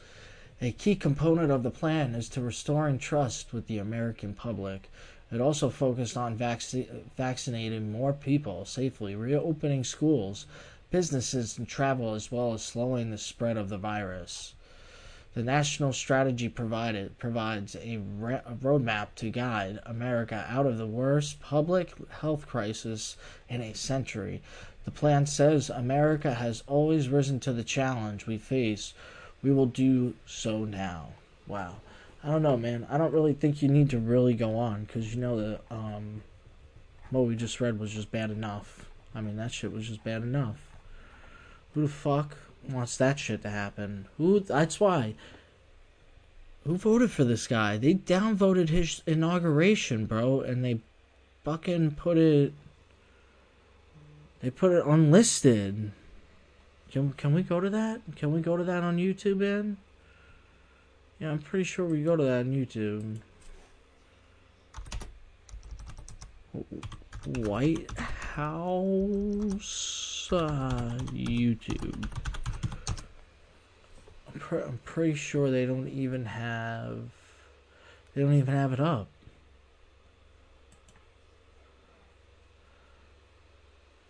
A 0.61 0.71
key 0.71 0.95
component 0.95 1.51
of 1.51 1.63
the 1.63 1.71
plan 1.71 2.13
is 2.15 2.29
to 2.29 2.41
restoring 2.41 2.99
trust 2.99 3.53
with 3.53 3.67
the 3.67 3.77
American 3.77 4.33
public. 4.33 4.91
It 5.31 5.39
also 5.39 5.69
focused 5.69 6.17
on 6.17 6.35
vac- 6.35 6.61
vaccinating 7.15 7.91
more 7.91 8.13
people 8.13 8.65
safely, 8.65 9.15
reopening 9.15 9.83
schools, 9.83 10.45
businesses, 10.91 11.57
and 11.57 11.67
travel, 11.67 12.13
as 12.13 12.31
well 12.31 12.53
as 12.53 12.63
slowing 12.63 13.11
the 13.11 13.17
spread 13.17 13.57
of 13.57 13.69
the 13.69 13.77
virus. 13.77 14.53
The 15.35 15.43
national 15.43 15.93
strategy 15.93 16.49
provided 16.49 17.17
provides 17.19 17.75
a, 17.75 17.97
re- 17.97 18.41
a, 18.45 18.55
roadmap 18.55 19.09
to 19.17 19.29
guide 19.29 19.79
America 19.85 20.45
out 20.49 20.65
of 20.65 20.77
the 20.77 20.87
worst 20.87 21.39
public 21.39 21.93
health 22.09 22.47
crisis 22.47 23.15
in 23.47 23.61
a 23.61 23.75
century. 23.75 24.41
The 24.85 24.91
plan 24.91 25.27
says 25.27 25.69
America 25.69 26.33
has 26.33 26.63
always 26.65 27.09
risen 27.09 27.39
to 27.41 27.53
the 27.53 27.63
challenge 27.63 28.25
we 28.25 28.37
face. 28.39 28.93
We 29.43 29.51
will 29.51 29.67
do 29.67 30.15
so 30.25 30.65
now. 30.65 31.09
Wow. 31.47 31.75
I 32.23 32.31
don't 32.31 32.41
know, 32.41 32.57
man. 32.57 32.87
I 32.89 32.97
don't 32.97 33.13
really 33.13 33.33
think 33.33 33.61
you 33.61 33.69
need 33.69 33.91
to 33.91 33.99
really 33.99 34.33
go 34.33 34.57
on 34.57 34.85
because 34.85 35.13
you 35.13 35.21
know 35.21 35.39
that 35.39 35.61
um, 35.69 36.23
what 37.11 37.21
we 37.21 37.35
just 37.35 37.61
read 37.61 37.79
was 37.79 37.91
just 37.91 38.11
bad 38.11 38.31
enough. 38.31 38.85
I 39.13 39.21
mean, 39.21 39.37
that 39.37 39.51
shit 39.51 39.71
was 39.71 39.87
just 39.87 40.03
bad 40.03 40.23
enough. 40.23 40.57
Who 41.73 41.83
the 41.83 41.87
fuck 41.87 42.35
wants 42.67 42.97
that 42.97 43.19
shit 43.19 43.41
to 43.43 43.49
happen? 43.49 44.07
Who? 44.17 44.39
That's 44.39 44.79
why. 44.79 45.15
Who 46.65 46.77
voted 46.77 47.11
for 47.11 47.23
this 47.23 47.47
guy? 47.47 47.77
They 47.77 47.93
downvoted 47.93 48.69
his 48.69 49.01
inauguration, 49.07 50.05
bro, 50.05 50.41
and 50.41 50.63
they 50.63 50.81
fucking 51.43 51.91
put 51.91 52.17
it. 52.17 52.53
They 54.41 54.49
put 54.49 54.71
it 54.71 54.85
unlisted. 54.85 55.91
Can 56.91 57.13
can 57.13 57.33
we 57.33 57.43
go 57.43 57.59
to 57.59 57.69
that? 57.69 58.01
Can 58.15 58.31
we 58.33 58.41
go 58.41 58.57
to 58.57 58.63
that 58.63 58.83
on 58.83 58.97
YouTube, 58.97 59.37
man? 59.37 59.77
Yeah, 61.19 61.31
I'm 61.31 61.39
pretty 61.39 61.65
sure 61.65 61.85
we 61.85 62.03
go 62.03 62.15
to 62.15 62.23
that 62.23 62.39
on 62.39 62.53
YouTube. 62.53 63.19
White 67.25 67.91
House 68.35 70.29
uh, 70.31 70.97
YouTube. 71.11 72.07
I'm, 74.33 74.39
pre- 74.39 74.61
I'm 74.61 74.79
pretty 74.83 75.15
sure 75.15 75.49
they 75.49 75.65
don't 75.65 75.87
even 75.87 76.25
have. 76.25 76.99
They 78.13 78.21
don't 78.21 78.33
even 78.33 78.53
have 78.53 78.73
it 78.73 78.79
up. 78.79 79.07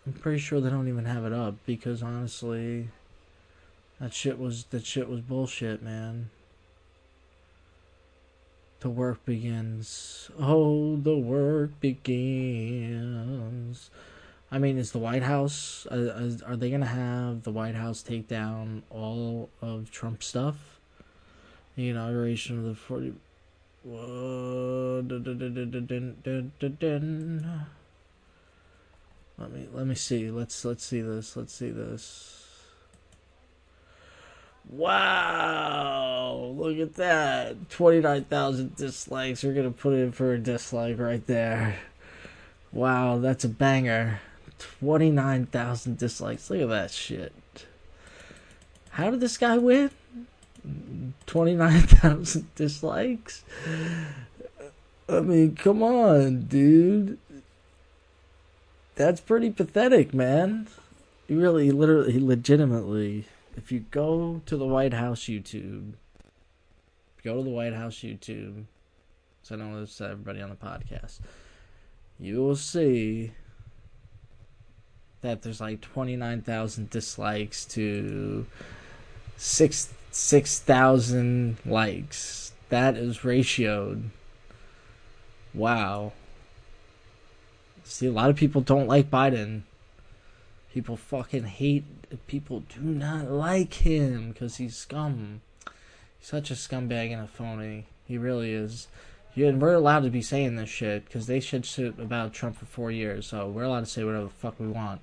I'm 0.06 0.12
pretty 0.14 0.38
sure 0.38 0.60
they 0.60 0.70
don't 0.70 0.88
even 0.88 1.04
have 1.04 1.24
it 1.24 1.32
up 1.32 1.54
because 1.66 2.02
honestly, 2.02 2.88
that 4.00 4.12
shit 4.12 4.38
was 4.38 4.64
that 4.70 4.84
shit 4.84 5.08
was 5.08 5.20
bullshit, 5.20 5.82
man. 5.82 6.30
The 8.80 8.88
work 8.88 9.24
begins. 9.26 10.30
Oh, 10.38 10.96
the 10.96 11.16
work 11.16 11.78
begins. 11.80 13.90
I 14.52 14.58
mean, 14.58 14.78
is 14.78 14.90
the 14.92 14.98
White 14.98 15.22
House? 15.22 15.86
Uh, 15.86 16.36
are 16.44 16.56
they 16.56 16.70
gonna 16.70 16.86
have 16.86 17.44
the 17.44 17.52
White 17.52 17.76
House 17.76 18.02
take 18.02 18.26
down 18.26 18.82
all 18.90 19.48
of 19.62 19.90
Trump 19.90 20.22
stuff? 20.22 20.80
The 21.76 21.88
inauguration 21.88 22.58
of 22.58 22.64
the 22.64 22.74
forty. 22.74 23.14
Let 29.38 29.52
me 29.52 29.68
let 29.72 29.86
me 29.86 29.94
see. 29.94 30.30
Let's 30.30 30.64
let's 30.64 30.84
see 30.84 31.00
this. 31.00 31.36
Let's 31.36 31.54
see 31.54 31.70
this. 31.70 32.40
Wow! 34.68 36.54
Look 36.56 36.78
at 36.78 36.94
that. 36.94 37.70
29,000 37.70 38.76
dislikes. 38.76 39.42
We're 39.42 39.54
to 39.54 39.70
put 39.70 39.94
in 39.94 40.12
for 40.12 40.34
a 40.34 40.38
dislike 40.38 40.98
right 40.98 41.26
there. 41.26 41.80
Wow, 42.70 43.18
that's 43.18 43.42
a 43.42 43.48
banger. 43.48 44.20
29,000 44.60 45.98
dislikes. 45.98 46.50
Look 46.50 46.60
at 46.60 46.68
that 46.68 46.90
shit. 46.90 47.32
How 48.90 49.10
did 49.10 49.20
this 49.20 49.38
guy 49.38 49.58
win? 49.58 49.90
29,000 51.26 52.48
dislikes? 52.54 53.44
I 55.08 55.20
mean, 55.20 55.56
come 55.56 55.82
on, 55.82 56.42
dude. 56.42 57.18
That's 58.94 59.20
pretty 59.20 59.50
pathetic, 59.50 60.12
man. 60.12 60.68
He 61.26 61.34
really, 61.34 61.70
literally, 61.70 62.20
legitimately, 62.20 63.24
if 63.56 63.72
you 63.72 63.80
go 63.90 64.42
to 64.46 64.56
the 64.56 64.66
White 64.66 64.92
House 64.92 65.22
YouTube, 65.22 65.92
go 67.24 67.38
to 67.38 67.42
the 67.42 67.50
White 67.50 67.72
House 67.72 67.96
YouTube, 67.96 68.64
so 69.42 69.54
I 69.54 69.58
know 69.58 69.80
this 69.80 70.00
everybody 70.00 70.42
on 70.42 70.50
the 70.50 70.56
podcast, 70.56 71.20
you 72.18 72.42
will 72.42 72.56
see 72.56 73.32
that 75.22 75.42
there's 75.42 75.60
like 75.60 75.80
29,000 75.80 76.90
dislikes 76.90 77.64
to 77.66 78.46
6 79.36 79.94
6,000 80.12 81.58
likes. 81.64 82.52
That 82.68 82.96
is 82.96 83.18
ratioed. 83.18 84.08
Wow. 85.54 86.12
See, 87.84 88.06
a 88.06 88.12
lot 88.12 88.30
of 88.30 88.36
people 88.36 88.60
don't 88.60 88.88
like 88.88 89.10
Biden. 89.10 89.62
People 90.72 90.96
fucking 90.96 91.44
hate. 91.44 91.84
People 92.26 92.60
do 92.60 92.80
not 92.80 93.30
like 93.30 93.74
him 93.74 94.30
because 94.30 94.56
he's 94.56 94.76
scum. 94.76 95.42
He's 96.18 96.28
such 96.28 96.50
a 96.50 96.54
scumbag 96.54 97.12
and 97.12 97.22
a 97.22 97.26
phony. 97.26 97.86
He 98.06 98.18
really 98.18 98.52
is. 98.52 98.88
And 99.36 99.60
we're 99.60 99.74
allowed 99.74 100.02
to 100.02 100.10
be 100.10 100.22
saying 100.22 100.56
this 100.56 100.68
shit 100.68 101.04
because 101.04 101.26
they 101.26 101.40
should 101.40 101.64
sit 101.64 101.98
about 101.98 102.32
Trump 102.32 102.56
for 102.56 102.66
four 102.66 102.90
years, 102.90 103.26
so 103.28 103.48
we're 103.48 103.62
allowed 103.62 103.80
to 103.80 103.86
say 103.86 104.02
whatever 104.02 104.24
the 104.24 104.30
fuck 104.30 104.58
we 104.58 104.66
want. 104.66 105.00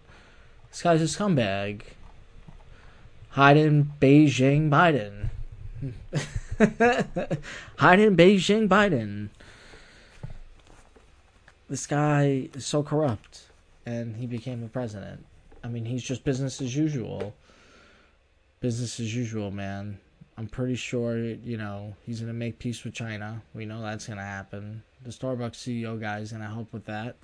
This 0.78 0.84
guy's 0.84 1.02
a 1.02 1.06
scumbag. 1.06 1.82
Hiding 3.30 3.94
Beijing 4.00 4.70
Biden. 4.70 5.32
Hiding 7.78 8.16
Beijing 8.16 8.68
Biden. 8.68 9.30
This 11.68 11.88
guy 11.88 12.50
is 12.54 12.68
so 12.68 12.84
corrupt, 12.84 13.48
and 13.88 14.18
he 14.18 14.28
became 14.28 14.62
the 14.62 14.68
president. 14.68 15.26
I 15.63 15.68
mean, 15.68 15.84
he's 15.84 16.04
just 16.04 16.24
business 16.24 16.62
as 16.62 16.76
usual. 16.76 17.34
Business 18.60 19.00
as 19.00 19.16
usual, 19.16 19.50
man. 19.50 19.98
I'm 20.38 20.46
pretty 20.46 20.76
sure, 20.76 21.18
you 21.18 21.58
know, 21.58 21.96
he's 22.06 22.20
going 22.20 22.32
to 22.32 22.38
make 22.38 22.60
peace 22.60 22.84
with 22.84 22.94
China. 22.94 23.42
We 23.56 23.66
know 23.66 23.82
that's 23.82 24.06
going 24.06 24.18
to 24.18 24.24
happen. 24.24 24.84
The 25.04 25.10
Starbucks 25.10 25.56
CEO 25.56 26.00
guy 26.00 26.20
is 26.20 26.34
going 26.34 26.44
to 26.44 26.50
help 26.50 26.72
with 26.72 26.86
that. 26.86 27.16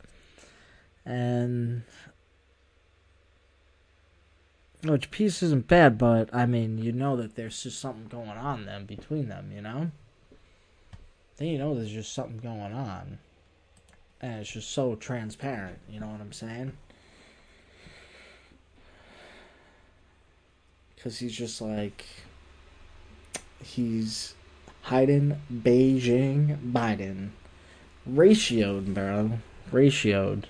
And. 1.06 1.84
Which 4.84 5.12
peace 5.12 5.42
isn't 5.42 5.68
bad, 5.68 5.98
but 5.98 6.30
I 6.34 6.46
mean, 6.46 6.78
you 6.78 6.92
know 6.92 7.16
that 7.16 7.36
there's 7.36 7.64
just 7.64 7.80
something 7.80 8.08
going 8.08 8.38
on 8.38 8.66
them 8.66 8.86
between 8.86 9.30
them, 9.30 9.52
you 9.54 9.62
know? 9.62 9.92
Then 11.38 11.48
you 11.48 11.58
know 11.58 11.74
there's 11.74 11.92
just 11.92 12.14
something 12.14 12.38
going 12.38 12.74
on. 12.74 13.20
And 14.20 14.42
it's 14.42 14.52
just 14.52 14.72
so 14.72 14.96
transparent, 14.96 15.80
you 15.90 16.00
know 16.00 16.08
what 16.08 16.20
I'm 16.20 16.34
saying? 16.34 16.74
Because 20.96 21.20
he's 21.20 21.36
just 21.36 21.62
like 21.62 22.06
he's 23.64 24.36
hiding 24.84 25.42
Beijing 25.52 26.72
Biden. 26.74 27.30
Ratioed, 28.10 28.94
bro. 28.94 29.40
Ratioed. 29.72 30.44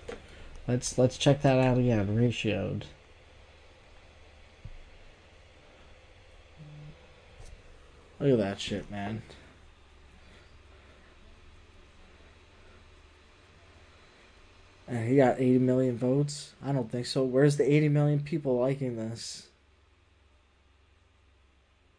Let's 0.68 0.98
let's 0.98 1.18
check 1.18 1.42
that 1.44 1.60
out 1.60 1.78
again. 1.78 2.16
Ratioed. 2.16 2.84
Look 8.24 8.32
at 8.32 8.38
that 8.38 8.60
shit, 8.62 8.90
man. 8.90 9.22
And 14.88 15.10
he 15.10 15.18
got 15.18 15.42
80 15.42 15.60
million 15.60 15.98
votes? 15.98 16.54
I 16.64 16.72
don't 16.72 16.90
think 16.90 17.06
so. 17.06 17.26
Where's 17.26 17.58
the 17.58 17.70
80 17.70 17.90
million 17.90 18.20
people 18.22 18.58
liking 18.58 18.96
this? 18.96 19.48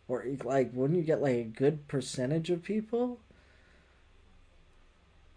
Or 0.09 0.25
like, 0.45 0.71
wouldn't 0.73 0.99
you 0.99 1.05
get 1.05 1.21
like 1.21 1.37
a 1.37 1.45
good 1.45 1.89
percentage 1.89 2.49
of 2.49 2.63
people? 2.63 3.19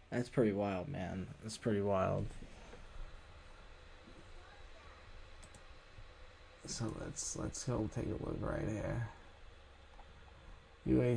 That's 0.10 0.30
pretty 0.30 0.54
wild, 0.54 0.88
man. 0.88 1.28
That's 1.44 1.58
pretty 1.58 1.82
wild. 1.82 2.28
So 6.66 6.94
let's 7.02 7.36
let's 7.36 7.66
go 7.66 7.90
take 7.94 8.06
a 8.06 8.24
look 8.24 8.38
right 8.40 8.70
here. 8.70 9.10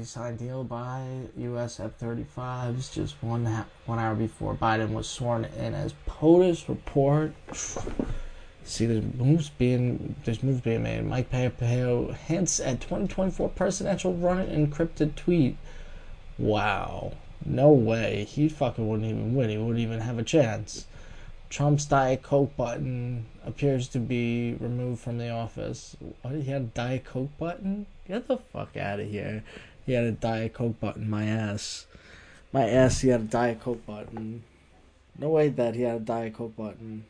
Signed 0.02 0.38
deal 0.40 0.64
buy 0.64 1.06
U.S. 1.37 1.78
F-35s 1.78 2.92
just 2.92 3.22
one 3.22 3.46
one 3.87 4.00
hour 4.00 4.16
before 4.16 4.56
Biden 4.56 4.90
was 4.90 5.09
sworn 5.09 5.44
in 5.44 5.74
as 5.74 5.94
POTUS 6.09 6.68
report. 6.68 7.33
See, 8.64 8.87
there's 8.87 9.04
moves 9.14 9.50
being 9.50 10.16
there's 10.24 10.42
moves 10.42 10.61
being 10.61 10.83
made. 10.83 11.04
Mike 11.04 11.30
Pompeo 11.30 12.11
hints 12.11 12.59
at 12.59 12.80
2024 12.80 13.50
presidential 13.50 14.12
run 14.12 14.44
encrypted 14.48 15.14
tweet. 15.14 15.56
Wow, 16.37 17.12
no 17.46 17.70
way. 17.70 18.24
He 18.24 18.48
fucking 18.48 18.88
wouldn't 18.88 19.09
even 19.09 19.37
win. 19.37 19.50
He 19.50 19.56
wouldn't 19.56 19.78
even 19.78 20.00
have 20.00 20.18
a 20.18 20.24
chance. 20.24 20.87
Trump's 21.50 21.84
Diet 21.84 22.22
Coke 22.22 22.56
button 22.56 23.26
appears 23.44 23.88
to 23.88 23.98
be 23.98 24.54
removed 24.60 25.02
from 25.02 25.18
the 25.18 25.30
office. 25.30 25.96
What? 26.22 26.36
He 26.36 26.44
had 26.44 26.62
a 26.62 26.64
Diet 26.66 27.04
Coke 27.04 27.36
button? 27.38 27.86
Get 28.06 28.28
the 28.28 28.38
fuck 28.38 28.76
out 28.76 29.00
of 29.00 29.08
here. 29.08 29.42
He 29.84 29.92
had 29.94 30.04
a 30.04 30.12
Diet 30.12 30.54
Coke 30.54 30.78
button. 30.78 31.10
My 31.10 31.24
ass. 31.24 31.86
My 32.52 32.68
ass, 32.68 33.00
he 33.00 33.08
had 33.08 33.22
a 33.22 33.24
Diet 33.24 33.60
Coke 33.60 33.84
button. 33.84 34.44
No 35.18 35.30
way 35.30 35.48
that 35.48 35.74
he 35.74 35.82
had 35.82 35.96
a 35.96 36.04
Diet 36.04 36.34
Coke 36.34 36.56
button. 36.56 37.04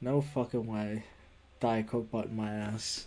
No 0.00 0.20
fucking 0.20 0.66
way. 0.66 1.04
Diet 1.60 1.86
Coke 1.86 2.10
button 2.10 2.36
my 2.36 2.50
ass. 2.50 3.06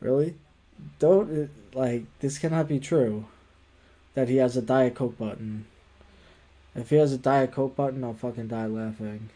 Really? 0.00 0.34
Don't, 0.98 1.48
like, 1.74 2.04
this 2.18 2.38
cannot 2.38 2.66
be 2.66 2.80
true. 2.80 3.26
That 4.16 4.30
he 4.30 4.36
has 4.36 4.56
a 4.56 4.62
Diet 4.62 4.94
Coke 4.94 5.18
button. 5.18 5.66
If 6.74 6.88
he 6.88 6.96
has 6.96 7.12
a 7.12 7.18
Diet 7.18 7.52
Coke 7.52 7.76
button, 7.76 8.02
I'll 8.02 8.14
fucking 8.14 8.48
die 8.48 8.64
laughing. 8.64 9.28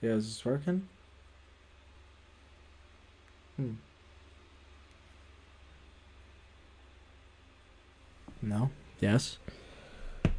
Yeah, 0.00 0.12
is 0.12 0.26
this 0.26 0.44
working? 0.44 0.86
Hmm. 3.56 3.72
No? 8.40 8.70
Yes? 9.00 9.38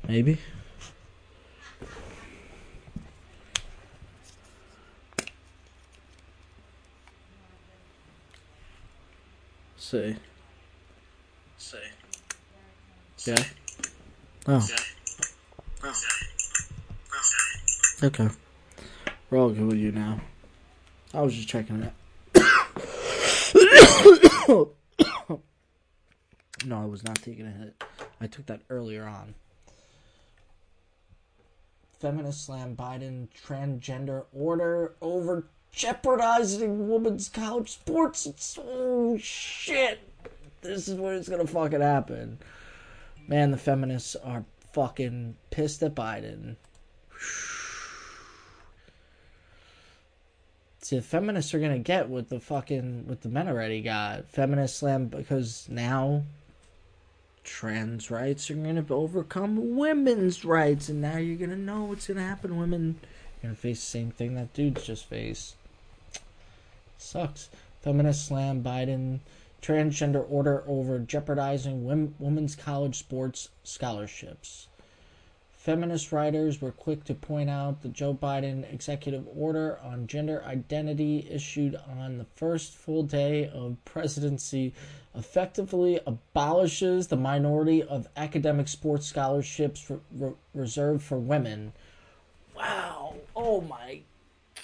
Maybe? 0.07 0.39
See. 9.75 10.15
See. 11.57 11.77
Yeah? 13.25 13.43
Oh. 14.47 14.65
Okay. 18.01 18.29
We're 19.29 19.39
all 19.39 19.49
good 19.49 19.65
with 19.65 19.77
you 19.77 19.91
now. 19.91 20.21
I 21.13 21.21
was 21.21 21.35
just 21.35 21.49
checking 21.49 21.83
it. 21.83 21.91
no, 26.65 26.81
I 26.81 26.85
was 26.85 27.03
not 27.03 27.15
taking 27.15 27.45
a 27.45 27.51
hit. 27.51 27.83
I 28.21 28.27
took 28.27 28.45
that 28.45 28.61
earlier 28.69 29.05
on. 29.05 29.35
Feminist 31.99 32.45
slam 32.45 32.75
Biden 32.75 33.27
transgender 33.45 34.25
order 34.33 34.93
over 35.01 35.47
jeopardizing 35.71 36.89
women's 36.89 37.29
college 37.29 37.71
sports. 37.71 38.25
It's, 38.25 38.59
oh 38.61 39.17
shit. 39.17 39.99
This 40.61 40.87
is 40.87 40.99
where 40.99 41.15
it's 41.15 41.29
gonna 41.29 41.47
fucking 41.47 41.81
happen. 41.81 42.39
Man, 43.27 43.51
the 43.51 43.57
feminists 43.57 44.15
are 44.15 44.45
fucking 44.73 45.35
pissed 45.49 45.83
at 45.83 45.95
Biden. 45.95 46.55
See, 50.81 50.95
the 50.97 51.01
feminists 51.01 51.53
are 51.53 51.59
gonna 51.59 51.79
get 51.79 52.09
what 52.09 52.29
the 52.29 52.39
fucking 52.39 53.07
what 53.07 53.21
the 53.21 53.29
men 53.29 53.47
already 53.47 53.81
got. 53.81 54.29
Feminist 54.29 54.77
slam 54.77 55.07
because 55.07 55.67
now 55.69 56.23
trans 57.47 58.11
rights 58.11 58.51
are 58.51 58.55
going 58.55 58.85
to 58.85 58.93
overcome 58.93 59.77
women's 59.77 60.43
rights, 60.43 60.89
and 60.89 61.01
now 61.01 61.17
you're 61.17 61.37
going 61.37 61.49
to 61.49 61.55
know 61.55 61.85
what's 61.85 62.07
going 62.07 62.17
to 62.17 62.23
happen. 62.23 62.57
Women 62.59 62.99
are 63.01 63.41
going 63.41 63.55
to 63.55 63.61
face 63.61 63.79
the 63.79 63.85
same 63.85 64.11
thing 64.11 64.35
that 64.35 64.53
dudes 64.53 64.85
just 64.85 65.05
face. 65.05 65.55
Sucks. 66.97 67.49
Feminist 67.81 68.27
slam 68.27 68.61
Biden 68.61 69.21
transgender 69.61 70.25
order 70.29 70.63
over 70.67 70.99
jeopardizing 70.99 72.13
women's 72.19 72.55
college 72.55 72.99
sports 72.99 73.49
scholarships. 73.63 74.67
Feminist 75.67 76.13
writers 76.13 76.61
were 76.61 76.71
quick 76.71 77.03
to 77.03 77.13
point 77.13 77.49
out 77.49 77.81
the 77.81 77.89
Joe 77.89 78.13
Biden 78.13 78.63
executive 78.73 79.27
order 79.35 79.77
on 79.83 80.07
gender 80.07 80.41
identity 80.45 81.27
issued 81.29 81.75
on 81.75 82.17
the 82.19 82.23
first 82.23 82.73
full 82.73 83.03
day 83.03 83.49
of 83.49 83.75
presidency 83.83 84.73
effectively 85.13 85.99
abolishes 86.07 87.07
the 87.07 87.17
minority 87.17 87.83
of 87.83 88.07
academic 88.15 88.69
sports 88.69 89.07
scholarships 89.07 89.89
re- 89.89 89.97
re- 90.13 90.31
reserved 90.53 91.03
for 91.03 91.17
women. 91.17 91.73
Wow. 92.55 93.15
Oh 93.35 93.59
my 93.59 94.03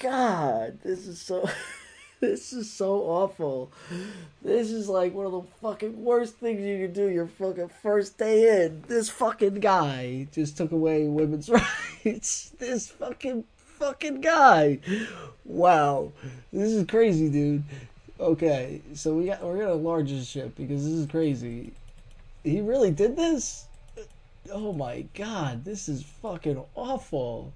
god. 0.02 0.80
This 0.84 1.06
is 1.06 1.20
so 1.20 1.50
this 2.24 2.54
is 2.54 2.72
so 2.72 3.02
awful. 3.02 3.70
This 4.42 4.72
is 4.72 4.88
like 4.88 5.14
one 5.14 5.26
of 5.26 5.34
the 5.34 5.42
fucking 5.62 6.06
worst 6.06 6.36
things 6.36 6.62
you 6.62 6.86
can 6.86 6.94
do 6.94 7.10
your 7.10 7.28
fucking 7.28 7.70
first 7.82 8.18
day 8.18 8.64
in. 8.64 8.82
This 8.88 9.10
fucking 9.10 9.56
guy 9.56 10.30
just 10.32 10.56
took 10.56 10.72
away 10.72 11.06
women's 11.06 11.50
rights. 12.06 12.54
This 12.58 12.88
fucking 12.88 13.44
fucking 13.58 14.22
guy. 14.22 14.80
Wow. 15.44 16.14
This 16.54 16.72
is 16.72 16.86
crazy, 16.86 17.30
dude. 17.30 17.64
Okay, 18.22 18.82
so 18.94 19.16
we 19.16 19.26
got 19.26 19.44
we're 19.44 19.58
gonna 19.58 19.74
enlarge 19.74 20.10
this 20.10 20.30
shit 20.30 20.56
because 20.56 20.86
this 20.86 20.94
is 20.94 21.08
crazy. 21.08 21.74
He 22.46 22.62
really 22.62 22.92
did 22.92 23.18
this? 23.18 23.66
Oh 24.50 24.72
my 24.72 25.02
god, 25.14 25.66
this 25.66 25.90
is 25.90 26.04
fucking 26.22 26.64
awful. 26.76 27.52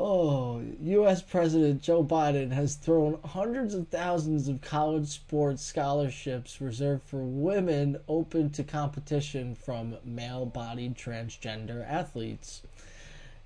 Oh, 0.00 0.62
U.S. 0.80 1.22
President 1.22 1.82
Joe 1.82 2.04
Biden 2.04 2.52
has 2.52 2.76
thrown 2.76 3.18
hundreds 3.24 3.74
of 3.74 3.88
thousands 3.88 4.46
of 4.46 4.60
college 4.60 5.08
sports 5.08 5.60
scholarships 5.64 6.60
reserved 6.60 7.02
for 7.02 7.24
women 7.24 7.98
open 8.06 8.50
to 8.50 8.62
competition 8.62 9.56
from 9.56 9.96
male 10.04 10.46
bodied 10.46 10.94
transgender 10.94 11.84
athletes. 11.84 12.62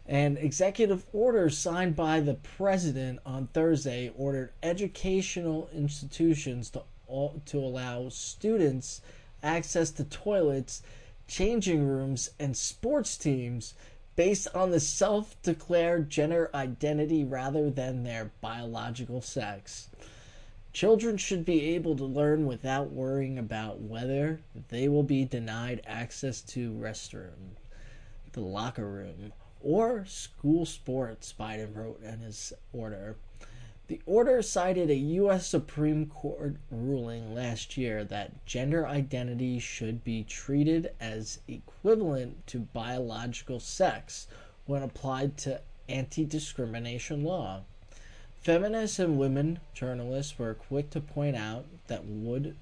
An 0.07 0.37
executive 0.37 1.07
order 1.15 1.49
signed 1.49 1.97
by 1.97 2.21
the 2.21 2.35
president 2.35 3.21
on 3.25 3.47
Thursday 3.55 4.13
ordered 4.15 4.53
educational 4.63 5.71
institutions 5.73 6.69
to, 6.69 6.83
to 7.47 7.59
allow 7.59 8.11
students 8.11 9.01
access 9.43 9.91
to 9.93 10.05
toilets, 10.05 10.83
changing 11.27 11.89
rooms, 11.89 12.29
and 12.39 12.55
sports 12.55 13.17
teams 13.17 13.73
based 14.17 14.49
on 14.55 14.71
the 14.71 14.81
self 14.81 15.41
declared 15.43 16.11
gender 16.11 16.51
identity 16.55 17.25
rather 17.25 17.71
than 17.71 18.03
their 18.03 18.31
biological 18.41 19.21
sex. 19.21 19.89
Children 20.73 21.19
should 21.19 21.45
be 21.45 21.75
able 21.75 21.97
to 21.97 22.05
learn 22.05 22.47
without 22.47 22.91
worrying 22.91 23.39
about 23.39 23.81
whether 23.81 24.41
they 24.69 24.89
will 24.89 25.03
be 25.03 25.25
denied 25.25 25.83
access 25.87 26.41
to 26.41 26.73
restroom, 26.73 27.57
the 28.33 28.41
locker 28.41 28.89
room, 28.89 29.33
or 29.61 30.05
school 30.07 30.65
sports, 30.65 31.35
Biden 31.39 31.77
wrote 31.77 32.03
in 32.03 32.21
his 32.21 32.53
order. 32.73 33.17
The 33.89 34.01
order 34.07 34.43
cited 34.43 34.91
a 34.91 34.95
U.S. 34.95 35.47
Supreme 35.47 36.07
Court 36.07 36.57
ruling 36.71 37.35
last 37.35 37.77
year 37.77 38.05
that 38.05 38.47
gender 38.47 38.87
identity 38.87 39.59
should 39.59 40.05
be 40.05 40.23
treated 40.23 40.93
as 41.01 41.41
equivalent 41.49 42.47
to 42.47 42.61
biological 42.61 43.59
sex 43.59 44.29
when 44.67 44.83
applied 44.83 45.37
to 45.39 45.61
anti 45.89 46.25
discrimination 46.25 47.25
law. 47.25 47.63
Feminists 48.41 48.99
and 48.99 49.19
women 49.19 49.59
journalists 49.75 50.39
were 50.39 50.55
quick 50.55 50.91
to 50.91 51.01
point 51.01 51.37
out 51.37 51.67
that 51.89 52.05
would 52.05 52.57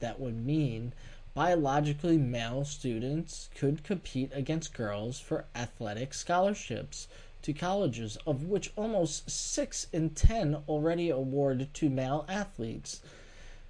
that 0.00 0.20
would 0.20 0.44
mean 0.44 0.92
biologically 1.34 2.16
male 2.16 2.64
students 2.64 3.50
could 3.54 3.84
compete 3.84 4.30
against 4.34 4.74
girls 4.74 5.20
for 5.20 5.44
athletic 5.54 6.14
scholarships 6.14 7.08
to 7.46 7.52
colleges, 7.52 8.18
of 8.26 8.42
which 8.42 8.72
almost 8.74 9.30
6 9.30 9.86
in 9.92 10.10
10 10.10 10.64
already 10.66 11.10
award 11.10 11.68
to 11.74 11.88
male 11.88 12.24
athletes. 12.28 13.00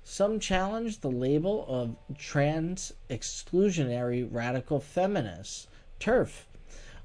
Some 0.02 0.40
challenge 0.40 1.00
the 1.00 1.10
label 1.10 1.66
of 1.68 1.94
trans 2.16 2.94
exclusionary 3.10 4.26
radical 4.30 4.80
feminists, 4.80 5.66
TERF, 6.00 6.46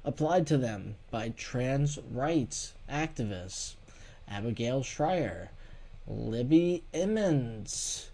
applied 0.02 0.46
to 0.46 0.56
them 0.56 0.94
by 1.10 1.34
trans 1.36 1.98
rights 2.10 2.72
activists 2.88 3.74
Abigail 4.26 4.82
Shrier, 4.82 5.50
Libby 6.06 6.84
Emmons, 6.94 8.08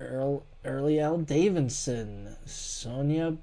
Earl, 0.00 0.42
Early 0.64 0.98
L. 0.98 1.18
Davidson, 1.18 2.36
Sonia 2.44 3.36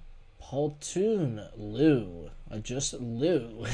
Poltoon, 0.50 1.50
Lou, 1.58 2.30
uh, 2.52 2.60
just 2.60 2.94
Lou, 2.94 3.66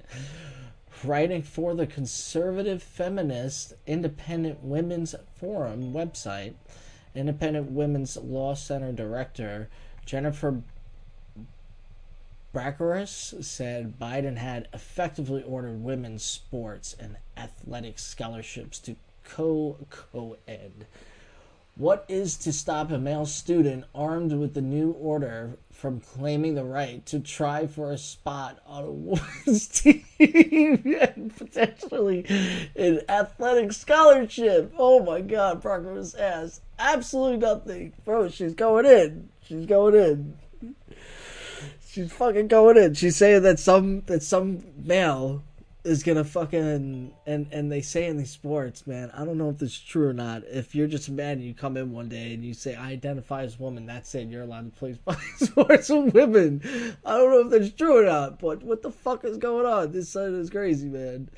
writing 1.04 1.42
for 1.42 1.74
the 1.74 1.86
conservative 1.86 2.82
feminist 2.82 3.74
Independent 3.86 4.64
Women's 4.64 5.14
Forum 5.36 5.92
website. 5.92 6.54
Independent 7.14 7.70
Women's 7.70 8.16
Law 8.16 8.54
Center 8.54 8.92
director 8.92 9.68
Jennifer 10.06 10.62
Braceras 12.54 13.44
said 13.44 13.98
Biden 13.98 14.38
had 14.38 14.68
effectively 14.72 15.42
ordered 15.42 15.82
women's 15.82 16.24
sports 16.24 16.96
and 16.98 17.16
athletic 17.36 17.98
scholarships 17.98 18.78
to 18.80 18.96
co 19.22 19.76
co 19.90 20.38
ed. 20.48 20.86
What 21.78 22.04
is 22.08 22.36
to 22.38 22.52
stop 22.52 22.90
a 22.90 22.98
male 22.98 23.24
student 23.24 23.84
armed 23.94 24.32
with 24.32 24.54
the 24.54 24.60
new 24.60 24.90
order 24.90 25.58
from 25.70 26.00
claiming 26.00 26.56
the 26.56 26.64
right 26.64 27.06
to 27.06 27.20
try 27.20 27.68
for 27.68 27.92
a 27.92 27.98
spot 27.98 28.58
on 28.66 28.82
a 28.82 28.90
women's 28.90 29.68
team 29.68 30.04
and 30.18 31.32
potentially 31.36 32.26
an 32.74 33.02
athletic 33.08 33.72
scholarship? 33.72 34.74
Oh 34.76 35.04
my 35.04 35.20
god, 35.20 35.62
Parker 35.62 35.94
was 35.94 36.16
asked. 36.16 36.62
Absolutely 36.80 37.36
nothing. 37.36 37.92
Bro, 38.04 38.30
she's 38.30 38.54
going 38.54 38.84
in. 38.84 39.28
She's 39.44 39.64
going 39.64 39.94
in. 39.94 40.36
She's 41.88 42.12
fucking 42.12 42.48
going 42.48 42.76
in. 42.76 42.94
She's 42.94 43.14
saying 43.14 43.42
that 43.42 43.60
some 43.60 44.00
that 44.06 44.24
some 44.24 44.64
male 44.76 45.44
is 45.88 46.02
gonna 46.02 46.24
fucking 46.24 47.12
and 47.26 47.46
and 47.50 47.72
they 47.72 47.80
say 47.80 48.06
in 48.06 48.18
these 48.18 48.30
sports, 48.30 48.86
man. 48.86 49.10
I 49.14 49.24
don't 49.24 49.38
know 49.38 49.48
if 49.48 49.58
this 49.58 49.72
is 49.72 49.80
true 49.80 50.08
or 50.08 50.12
not. 50.12 50.42
If 50.44 50.74
you're 50.74 50.86
just 50.86 51.08
a 51.08 51.12
man 51.12 51.38
and 51.38 51.44
you 51.44 51.54
come 51.54 51.78
in 51.78 51.92
one 51.92 52.10
day 52.10 52.34
and 52.34 52.44
you 52.44 52.52
say 52.52 52.74
I 52.74 52.90
identify 52.90 53.42
as 53.42 53.58
woman, 53.58 53.86
that's 53.86 54.14
it. 54.14 54.28
You're 54.28 54.42
allowed 54.42 54.72
to 54.72 54.78
play 54.78 54.98
sports 55.36 55.88
with 55.88 56.12
women. 56.14 56.60
I 57.04 57.16
don't 57.16 57.30
know 57.30 57.40
if 57.40 57.50
that's 57.50 57.74
true 57.74 58.02
or 58.02 58.04
not. 58.04 58.38
But 58.38 58.62
what 58.62 58.82
the 58.82 58.90
fuck 58.90 59.24
is 59.24 59.38
going 59.38 59.64
on? 59.64 59.90
This 59.92 60.14
is 60.14 60.50
crazy, 60.50 60.88
man. 60.88 61.30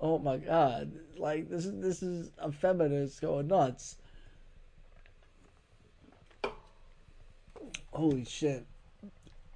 Oh 0.00 0.18
my 0.18 0.36
god! 0.36 0.92
Like 1.16 1.48
this 1.48 1.64
is 1.64 1.80
this 1.80 2.02
is 2.02 2.30
a 2.38 2.50
feminist 2.50 3.20
going 3.20 3.46
nuts. 3.46 3.96
Holy 7.92 8.24
shit! 8.24 8.66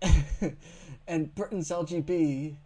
and 1.09 1.35
Britain's 1.35 1.71
LGBT 1.71 2.57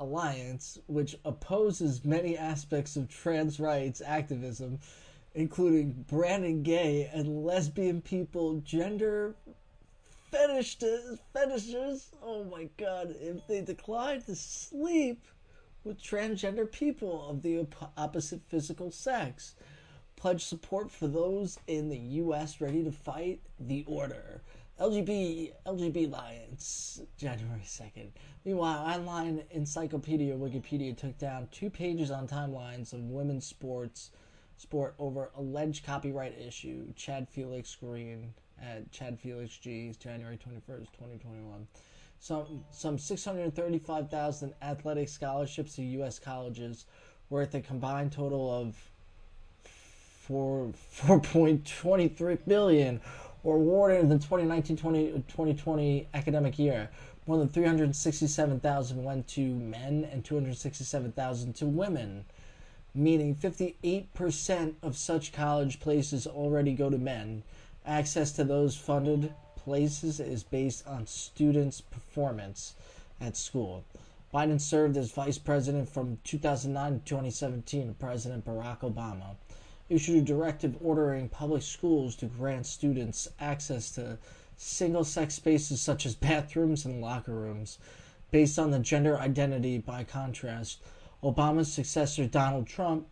alliance, 0.00 0.78
which 0.86 1.14
opposes 1.24 2.04
many 2.04 2.36
aspects 2.36 2.96
of 2.96 3.08
trans 3.08 3.60
rights 3.60 4.02
activism, 4.04 4.80
including 5.34 6.04
branding 6.08 6.62
gay 6.62 7.08
and 7.12 7.44
lesbian 7.44 8.00
people 8.00 8.60
gender 8.60 9.36
fetishes, 10.32 11.18
fetishes. 11.32 12.10
Oh 12.22 12.44
my 12.44 12.68
god, 12.76 13.14
if 13.20 13.46
they 13.46 13.60
decline 13.60 14.22
to 14.22 14.34
sleep 14.34 15.24
with 15.84 16.02
transgender 16.02 16.70
people 16.70 17.28
of 17.28 17.42
the 17.42 17.58
op- 17.58 17.92
opposite 17.96 18.42
physical 18.48 18.90
sex. 18.90 19.54
Pledge 20.16 20.44
support 20.44 20.90
for 20.90 21.06
those 21.08 21.58
in 21.66 21.88
the 21.88 21.98
U.S. 21.98 22.60
ready 22.60 22.84
to 22.84 22.92
fight 22.92 23.40
the 23.58 23.84
order. 23.86 24.42
LGB 24.80 25.52
LGB 25.66 26.06
Alliance, 26.06 27.02
January 27.18 27.60
2nd. 27.62 28.08
Meanwhile, 28.46 28.78
online 28.78 29.42
encyclopedia 29.50 30.34
Wikipedia 30.34 30.96
took 30.96 31.18
down 31.18 31.48
two 31.52 31.68
pages 31.68 32.10
on 32.10 32.26
timelines 32.26 32.94
of 32.94 33.00
women's 33.00 33.44
sports 33.46 34.10
sport 34.56 34.94
over 34.98 35.30
alleged 35.36 35.84
copyright 35.84 36.34
issue. 36.38 36.86
Chad 36.96 37.28
Felix 37.28 37.74
Greene 37.74 38.32
at 38.62 38.90
Chad 38.90 39.18
Felix 39.18 39.58
G, 39.58 39.92
January 39.98 40.38
21st, 40.38 40.92
2021. 40.92 41.66
Some 42.18 42.64
some 42.70 42.98
635,000 42.98 44.54
athletic 44.62 45.10
scholarships 45.10 45.76
to 45.76 45.82
U.S. 45.82 46.18
colleges, 46.18 46.86
worth 47.28 47.54
a 47.54 47.60
combined 47.60 48.12
total 48.12 48.50
of 48.50 48.76
four 49.62 50.72
4.23 50.94 52.38
billion 52.46 53.00
awarded 53.44 54.00
in 54.00 54.08
the 54.08 54.16
2019-2020 54.16 56.06
academic 56.14 56.58
year. 56.58 56.90
More 57.26 57.38
than 57.38 57.48
367,000 57.48 59.04
went 59.04 59.28
to 59.28 59.54
men 59.54 60.08
and 60.10 60.24
267,000 60.24 61.54
to 61.54 61.66
women, 61.66 62.24
meaning 62.94 63.34
58% 63.34 64.74
of 64.82 64.96
such 64.96 65.32
college 65.32 65.80
places 65.80 66.26
already 66.26 66.74
go 66.74 66.90
to 66.90 66.98
men. 66.98 67.42
Access 67.86 68.32
to 68.32 68.44
those 68.44 68.76
funded 68.76 69.32
places 69.56 70.20
is 70.20 70.42
based 70.42 70.86
on 70.86 71.06
students' 71.06 71.80
performance 71.80 72.74
at 73.20 73.36
school. 73.36 73.84
Biden 74.32 74.60
served 74.60 74.96
as 74.96 75.10
vice 75.10 75.38
president 75.38 75.88
from 75.88 76.18
2009 76.24 77.00
to 77.00 77.04
2017 77.04 77.88
to 77.88 77.94
President 77.94 78.44
Barack 78.44 78.80
Obama. 78.80 79.34
Issued 79.90 80.22
a 80.22 80.22
directive 80.22 80.76
ordering 80.80 81.28
public 81.28 81.62
schools 81.62 82.16
to 82.16 82.26
grant 82.26 82.64
students 82.64 83.28
access 83.40 83.90
to 83.92 84.18
single 84.56 85.04
sex 85.04 85.34
spaces 85.34 85.82
such 85.82 86.06
as 86.06 86.14
bathrooms 86.28 86.84
and 86.84 87.02
locker 87.02 87.32
rooms 87.32 87.78
based 88.30 88.58
on 88.58 88.70
the 88.70 88.78
gender 88.78 89.18
identity. 89.18 89.78
By 89.78 90.04
contrast, 90.04 90.78
Obama's 91.22 91.72
successor 91.72 92.26
Donald 92.26 92.68
Trump 92.68 93.08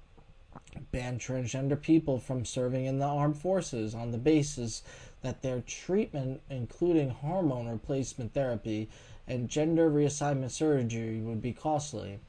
banned 0.92 1.20
transgender 1.20 1.80
people 1.80 2.18
from 2.18 2.44
serving 2.44 2.86
in 2.86 3.00
the 3.00 3.06
armed 3.06 3.36
forces 3.36 3.94
on 3.94 4.12
the 4.12 4.18
basis 4.18 4.82
that 5.22 5.42
their 5.42 5.60
treatment, 5.62 6.40
including 6.48 7.10
hormone 7.10 7.68
replacement 7.68 8.34
therapy 8.34 8.88
and 9.26 9.48
gender 9.48 9.90
reassignment 9.90 10.52
surgery, 10.52 11.18
would 11.18 11.42
be 11.42 11.52
costly. 11.52 12.20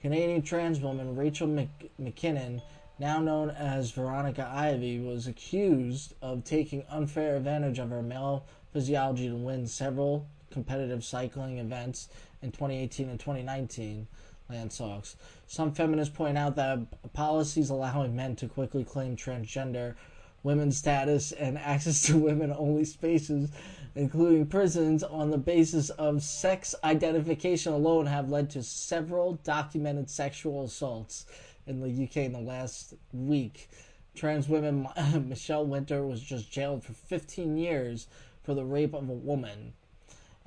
Canadian 0.00 0.42
trans 0.42 0.78
woman 0.78 1.16
Rachel 1.16 1.48
Mc- 1.48 1.90
McKinnon, 2.00 2.62
now 2.98 3.20
known 3.20 3.50
as 3.50 3.92
Veronica 3.92 4.50
Ivy, 4.52 4.98
was 4.98 5.26
accused 5.26 6.14
of 6.20 6.44
taking 6.44 6.84
unfair 6.90 7.36
advantage 7.36 7.78
of 7.78 7.90
her 7.90 8.02
male 8.02 8.44
physiology 8.72 9.28
to 9.28 9.36
win 9.36 9.66
several 9.66 10.26
competitive 10.50 11.04
cycling 11.04 11.58
events 11.58 12.08
in 12.42 12.50
2018 12.50 13.08
and 13.08 13.20
2019. 13.20 14.06
Lance 14.50 14.76
Sox. 14.76 15.16
Some 15.46 15.72
feminists 15.72 16.14
point 16.14 16.38
out 16.38 16.56
that 16.56 17.12
policies 17.12 17.68
allowing 17.68 18.16
men 18.16 18.34
to 18.36 18.48
quickly 18.48 18.82
claim 18.82 19.14
transgender 19.14 19.94
women's 20.42 20.78
status 20.78 21.32
and 21.32 21.58
access 21.58 22.02
to 22.02 22.16
women 22.16 22.54
only 22.56 22.84
spaces, 22.84 23.50
including 23.94 24.46
prisons, 24.46 25.02
on 25.02 25.30
the 25.30 25.38
basis 25.38 25.90
of 25.90 26.22
sex 26.22 26.74
identification 26.82 27.74
alone 27.74 28.06
have 28.06 28.30
led 28.30 28.48
to 28.50 28.62
several 28.62 29.34
documented 29.44 30.08
sexual 30.08 30.64
assaults 30.64 31.26
in 31.68 31.80
the 31.80 32.04
UK 32.04 32.16
in 32.18 32.32
the 32.32 32.40
last 32.40 32.94
week. 33.12 33.68
Trans 34.14 34.48
women 34.48 34.88
Michelle 35.28 35.66
Winter 35.66 36.04
was 36.04 36.20
just 36.20 36.50
jailed 36.50 36.84
for 36.84 36.92
15 36.92 37.56
years 37.56 38.08
for 38.42 38.54
the 38.54 38.64
rape 38.64 38.94
of 38.94 39.08
a 39.08 39.12
woman 39.12 39.74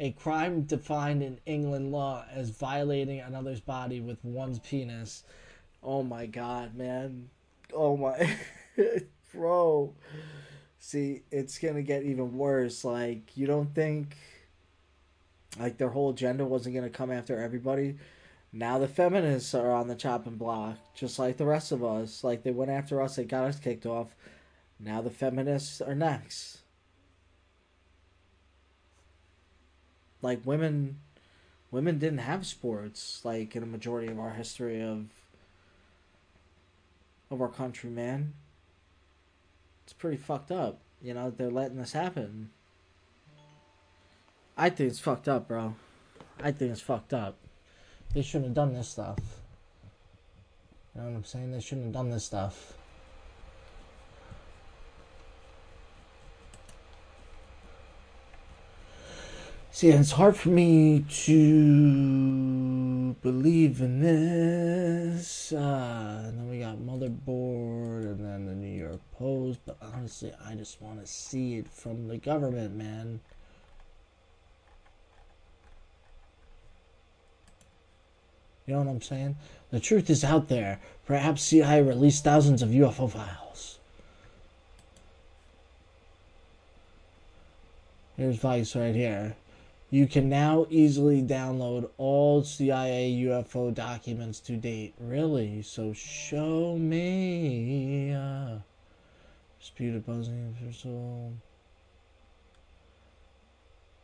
a 0.01 0.11
crime 0.13 0.63
defined 0.63 1.21
in 1.21 1.37
England 1.45 1.91
law 1.91 2.25
as 2.33 2.49
violating 2.49 3.19
another's 3.19 3.59
body 3.59 4.01
with 4.01 4.17
one's 4.25 4.57
penis. 4.57 5.23
Oh 5.83 6.01
my 6.01 6.25
god, 6.25 6.75
man. 6.75 7.29
Oh 7.71 7.95
my. 7.95 8.35
Bro. 9.33 9.93
See, 10.79 11.21
it's 11.29 11.59
gonna 11.59 11.83
get 11.83 12.01
even 12.01 12.35
worse. 12.35 12.83
Like, 12.83 13.37
you 13.37 13.45
don't 13.45 13.75
think. 13.75 14.17
Like, 15.59 15.77
their 15.77 15.89
whole 15.89 16.09
agenda 16.09 16.45
wasn't 16.45 16.73
gonna 16.73 16.89
come 16.89 17.11
after 17.11 17.37
everybody? 17.37 17.97
Now 18.53 18.79
the 18.79 18.87
feminists 18.87 19.53
are 19.53 19.71
on 19.71 19.87
the 19.87 19.95
chopping 19.95 20.35
block, 20.35 20.77
just 20.93 21.17
like 21.17 21.37
the 21.37 21.45
rest 21.45 21.71
of 21.71 21.83
us. 21.83 22.23
Like, 22.23 22.43
they 22.43 22.51
went 22.51 22.69
after 22.71 23.01
us, 23.01 23.15
they 23.15 23.23
got 23.23 23.45
us 23.45 23.59
kicked 23.59 23.85
off. 23.85 24.13
Now 24.79 25.01
the 25.01 25.09
feminists 25.09 25.79
are 25.79 25.95
next. 25.95 26.61
like 30.21 30.45
women 30.45 30.99
women 31.71 31.97
didn't 31.97 32.19
have 32.19 32.45
sports 32.45 33.21
like 33.23 33.55
in 33.55 33.63
a 33.63 33.67
majority 33.67 34.11
of 34.11 34.19
our 34.19 34.31
history 34.31 34.81
of 34.81 35.07
of 37.29 37.41
our 37.41 37.47
country 37.47 37.89
man 37.89 38.33
it's 39.83 39.93
pretty 39.93 40.17
fucked 40.17 40.51
up 40.51 40.79
you 41.01 41.13
know 41.13 41.29
they're 41.29 41.49
letting 41.49 41.77
this 41.77 41.93
happen 41.93 42.49
i 44.57 44.69
think 44.69 44.89
it's 44.89 44.99
fucked 44.99 45.27
up 45.27 45.47
bro 45.47 45.75
i 46.43 46.51
think 46.51 46.71
it's 46.71 46.81
fucked 46.81 47.13
up 47.13 47.35
they 48.13 48.21
shouldn't 48.21 48.45
have 48.45 48.53
done 48.53 48.73
this 48.73 48.89
stuff 48.89 49.19
you 50.95 51.01
know 51.01 51.07
what 51.07 51.15
i'm 51.15 51.23
saying 51.23 51.51
they 51.51 51.61
shouldn't 51.61 51.85
have 51.85 51.93
done 51.93 52.09
this 52.09 52.25
stuff 52.25 52.73
See, 59.73 59.87
it's 59.87 60.11
hard 60.11 60.35
for 60.35 60.49
me 60.49 61.05
to 61.23 63.13
believe 63.21 63.79
in 63.79 64.01
this. 64.01 65.53
Uh, 65.53 66.23
and 66.25 66.37
then 66.37 66.49
we 66.49 66.59
got 66.59 66.75
Motherboard 66.75 68.03
and 68.03 68.19
then 68.19 68.45
the 68.47 68.53
New 68.53 68.77
York 68.77 68.99
Post. 69.13 69.61
But 69.65 69.77
honestly, 69.81 70.33
I 70.45 70.55
just 70.55 70.81
want 70.81 70.99
to 70.99 71.07
see 71.07 71.55
it 71.55 71.69
from 71.69 72.09
the 72.09 72.17
government, 72.17 72.75
man. 72.75 73.21
You 78.65 78.73
know 78.73 78.81
what 78.81 78.91
I'm 78.91 79.01
saying? 79.01 79.35
The 79.71 79.79
truth 79.79 80.09
is 80.09 80.23
out 80.23 80.47
there. 80.47 80.79
Perhaps 81.05 81.41
CIA 81.41 81.81
released 81.81 82.23
thousands 82.23 82.61
of 82.61 82.69
UFO 82.69 83.09
files. 83.09 83.79
Here's 88.17 88.37
Vice 88.37 88.75
right 88.75 88.93
here. 88.93 89.35
You 89.89 90.07
can 90.07 90.29
now 90.29 90.67
easily 90.69 91.21
download 91.21 91.89
all 91.97 92.43
CIA 92.43 93.11
UFO 93.25 93.73
documents 93.73 94.39
to 94.41 94.55
date. 94.55 94.93
Really? 94.99 95.63
So 95.63 95.91
show 95.91 96.77
me. 96.77 98.13
Uh, 98.13 98.59
disputed 99.59 100.05
buzzing 100.05 100.55
official. 100.55 101.33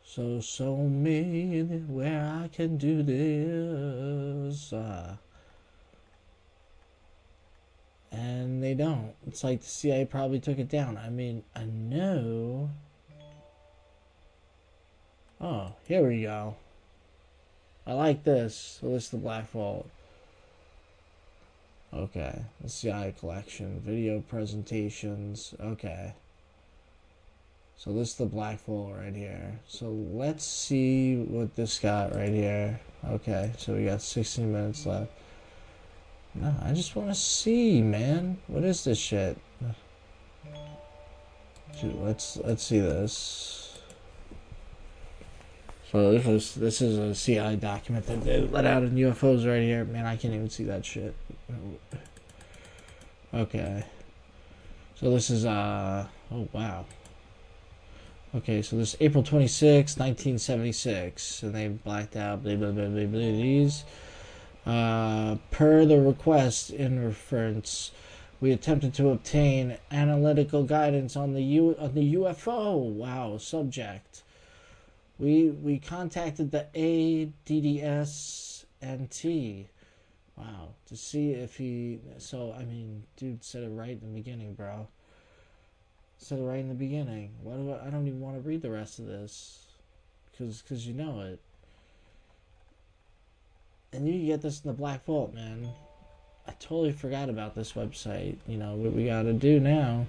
So 0.08 0.40
show 0.40 0.74
me 0.74 1.60
where 1.86 2.24
I 2.42 2.48
can 2.48 2.78
do 2.78 3.02
this. 3.02 4.72
Uh, 4.72 5.16
and 8.10 8.62
they 8.64 8.72
don't. 8.72 9.12
It's 9.26 9.44
like 9.44 9.60
the 9.60 9.68
CIA 9.68 10.06
probably 10.06 10.40
took 10.40 10.58
it 10.58 10.70
down. 10.70 10.96
I 10.96 11.10
mean, 11.10 11.44
I 11.54 11.64
know. 11.64 12.70
Oh, 15.42 15.74
here 15.86 16.08
we 16.08 16.22
go. 16.22 16.56
I 17.86 17.92
like 17.92 18.24
this. 18.24 18.78
So 18.80 18.88
this 18.88 19.04
is 19.04 19.10
the 19.10 19.18
Black 19.18 19.50
Vault. 19.50 19.90
Okay, 21.92 22.46
the 22.62 22.70
CI 22.70 23.14
collection, 23.20 23.82
video 23.84 24.20
presentations. 24.20 25.54
Okay. 25.60 26.14
So 27.78 27.92
this 27.92 28.08
is 28.08 28.14
the 28.16 28.26
Black 28.26 28.58
Vault 28.64 28.94
right 28.98 29.14
here. 29.14 29.60
So 29.68 29.88
let's 30.12 30.44
see 30.44 31.14
what 31.14 31.54
this 31.54 31.78
got 31.78 32.12
right 32.12 32.28
here. 32.28 32.80
Okay, 33.06 33.52
so 33.56 33.74
we 33.74 33.84
got 33.84 34.02
16 34.02 34.52
minutes 34.52 34.84
left. 34.84 35.12
No, 36.34 36.52
I 36.60 36.72
just 36.72 36.96
want 36.96 37.08
to 37.08 37.14
see, 37.14 37.80
man. 37.80 38.38
What 38.48 38.64
is 38.64 38.82
this 38.82 38.98
shit? 38.98 39.38
Dude, 41.80 41.94
let's 42.02 42.36
let's 42.38 42.64
see 42.64 42.80
this. 42.80 43.78
So 45.92 46.10
this 46.10 46.26
is 46.26 46.54
this 46.56 46.82
is 46.82 46.98
a 46.98 47.14
CI 47.14 47.54
document 47.54 48.06
that 48.06 48.24
they 48.24 48.40
let 48.40 48.66
out 48.66 48.82
in 48.82 48.96
UFOs 48.96 49.46
right 49.46 49.62
here. 49.62 49.84
Man, 49.84 50.04
I 50.04 50.16
can't 50.16 50.34
even 50.34 50.50
see 50.50 50.64
that 50.64 50.84
shit. 50.84 51.14
Okay. 53.32 53.84
So 54.96 55.10
this 55.10 55.30
is 55.30 55.44
uh 55.46 56.08
oh 56.32 56.48
wow. 56.52 56.84
Okay, 58.34 58.62
so 58.62 58.76
this 58.76 58.94
is 58.94 59.00
April 59.00 59.22
26, 59.22 59.96
1976, 59.96 61.42
and 61.42 61.54
they 61.54 61.68
blacked 61.68 62.16
out 62.16 62.42
blah 62.42 62.56
blah 62.56 62.70
blah 62.70 62.86
blah 62.86 63.06
blah 63.06 63.18
these. 63.18 63.84
Uh, 64.66 65.36
per 65.50 65.86
the 65.86 66.00
request 66.00 66.70
in 66.70 67.04
reference, 67.04 67.90
we 68.40 68.52
attempted 68.52 68.92
to 68.94 69.08
obtain 69.08 69.78
analytical 69.90 70.62
guidance 70.64 71.16
on 71.16 71.32
the 71.32 71.42
U 71.42 71.74
on 71.78 71.94
the 71.94 72.14
UFO 72.14 72.76
wow 72.76 73.38
subject 73.38 74.22
we 75.18 75.50
we 75.50 75.78
contacted 75.78 76.50
the 76.50 76.66
ADDSNT. 76.74 77.76
Wow, 80.36 80.74
to 80.86 80.96
see 80.96 81.32
if 81.32 81.56
he. 81.56 82.00
So 82.18 82.54
I 82.56 82.64
mean, 82.64 83.02
dude 83.16 83.42
said 83.42 83.64
it 83.64 83.70
right 83.70 84.00
in 84.00 84.00
the 84.00 84.20
beginning, 84.20 84.54
bro. 84.54 84.86
Said 86.18 86.40
it 86.40 86.42
right 86.42 86.58
in 86.58 86.68
the 86.68 86.74
beginning. 86.74 87.30
Why 87.42 87.54
do 87.54 87.72
I? 87.72 87.86
I 87.86 87.90
don't 87.90 88.06
even 88.06 88.20
want 88.20 88.36
to 88.42 88.46
read 88.46 88.60
the 88.60 88.70
rest 88.70 88.98
of 88.98 89.06
this, 89.06 89.66
because 90.30 90.62
cause 90.68 90.84
you 90.86 90.92
know 90.94 91.20
it. 91.20 91.38
And 93.92 94.06
you 94.06 94.26
get 94.26 94.42
this 94.42 94.62
in 94.62 94.68
the 94.68 94.76
Black 94.76 95.04
Vault, 95.06 95.32
man. 95.32 95.70
I 96.46 96.52
totally 96.60 96.92
forgot 96.92 97.30
about 97.30 97.54
this 97.54 97.72
website. 97.72 98.36
You 98.46 98.58
know 98.58 98.74
what 98.74 98.92
we 98.92 99.06
got 99.06 99.22
to 99.22 99.32
do 99.32 99.60
now. 99.60 100.06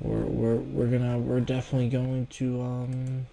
we're 0.00 0.24
we're 0.24 0.56
we're 0.56 0.86
gonna 0.86 1.18
we're 1.18 1.40
definitely 1.40 1.88
going 1.88 2.26
to 2.26 2.60
um 2.60 3.26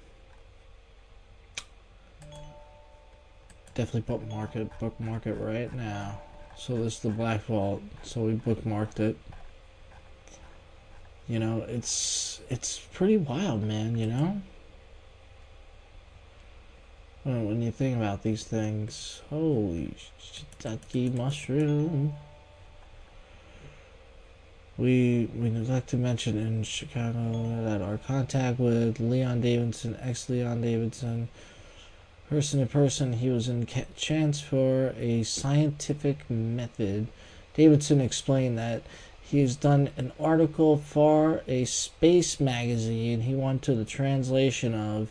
definitely 3.73 4.01
bookmark 4.01 4.55
it 4.55 4.69
bookmark 4.79 5.27
it 5.27 5.33
right 5.33 5.73
now. 5.73 6.21
So 6.57 6.75
this 6.83 6.95
is 6.95 6.99
the 6.99 7.09
Black 7.09 7.43
Vault. 7.45 7.81
So 8.03 8.21
we 8.21 8.33
bookmarked 8.33 8.99
it. 8.99 9.17
You 11.31 11.39
know, 11.39 11.63
it's 11.65 12.41
it's 12.49 12.77
pretty 12.91 13.15
wild, 13.15 13.63
man. 13.63 13.97
You 13.97 14.07
know. 14.07 14.41
When, 17.23 17.61
you 17.61 17.71
think 17.71 17.95
about 17.95 18.21
these 18.23 18.43
things, 18.43 19.21
holy 19.29 19.93
shiitake 20.19 21.13
mushroom. 21.13 22.15
We 24.77 25.29
we 25.33 25.49
neglect 25.49 25.87
to 25.91 25.97
mention 25.97 26.37
in 26.37 26.63
Chicago 26.63 27.63
that 27.63 27.81
our 27.81 27.97
contact 27.97 28.59
with 28.59 28.99
Leon 28.99 29.39
Davidson, 29.39 29.97
ex 30.01 30.27
Leon 30.27 30.59
Davidson, 30.59 31.29
person 32.29 32.59
to 32.59 32.65
person, 32.65 33.13
he 33.13 33.29
was 33.29 33.47
in 33.47 33.65
chance 33.95 34.41
for 34.41 34.93
a 34.97 35.23
scientific 35.23 36.29
method. 36.29 37.07
Davidson 37.53 38.01
explained 38.01 38.57
that 38.57 38.83
he 39.31 39.39
has 39.39 39.55
done 39.55 39.89
an 39.95 40.11
article 40.19 40.75
for 40.75 41.41
a 41.47 41.63
space 41.63 42.37
magazine. 42.41 43.21
He 43.21 43.33
went 43.33 43.61
to 43.61 43.73
the 43.73 43.85
translation 43.85 44.73
of 44.73 45.09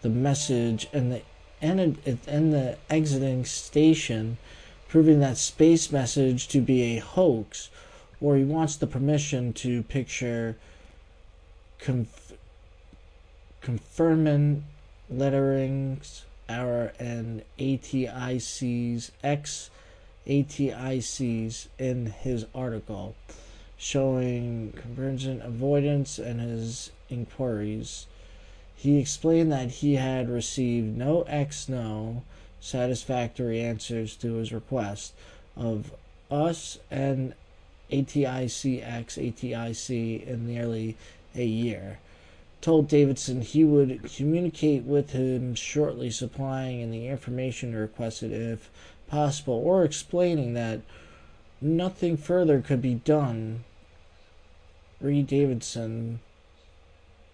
the 0.00 0.08
message 0.08 0.88
and 0.94 1.12
the 1.12 1.22
and 1.60 2.54
the 2.54 2.78
exiting 2.88 3.44
station, 3.44 4.38
proving 4.88 5.20
that 5.20 5.36
space 5.36 5.92
message 5.92 6.48
to 6.48 6.62
be 6.62 6.96
a 6.96 7.00
hoax 7.00 7.68
or 8.18 8.36
he 8.36 8.44
wants 8.44 8.76
the 8.76 8.86
permission 8.86 9.52
to 9.52 9.82
picture 9.82 10.56
conf- 11.78 12.32
confirming 13.60 14.64
letterings 15.10 16.24
our 16.48 16.92
and 16.98 17.42
ATIC's 17.58 19.12
ex 19.22 19.70
ATIC's 20.26 21.68
in 21.78 22.06
his 22.06 22.46
article 22.54 23.14
showing 23.82 24.72
convergent 24.76 25.42
avoidance 25.42 26.18
and 26.18 26.38
his 26.38 26.92
inquiries. 27.08 28.06
He 28.76 28.98
explained 28.98 29.50
that 29.52 29.70
he 29.70 29.96
had 29.96 30.28
received 30.28 30.98
no 30.98 31.22
X 31.22 31.66
no 31.66 32.22
satisfactory 32.60 33.58
answers 33.62 34.16
to 34.16 34.34
his 34.34 34.52
request 34.52 35.14
of 35.56 35.92
us 36.30 36.78
and 36.90 37.32
ATICX 37.90 38.84
ATIC 39.16 40.26
in 40.26 40.46
nearly 40.46 40.96
a 41.34 41.44
year. 41.44 42.00
Told 42.60 42.86
Davidson 42.86 43.40
he 43.40 43.64
would 43.64 44.12
communicate 44.14 44.84
with 44.84 45.12
him 45.12 45.54
shortly, 45.54 46.10
supplying 46.10 46.80
in 46.80 46.90
the 46.90 47.08
information 47.08 47.74
requested 47.74 48.30
if 48.30 48.68
possible, 49.08 49.54
or 49.54 49.84
explaining 49.84 50.52
that 50.52 50.80
nothing 51.62 52.18
further 52.18 52.60
could 52.60 52.82
be 52.82 52.94
done. 52.94 53.64
Reed 55.00 55.26
Davidson 55.26 56.20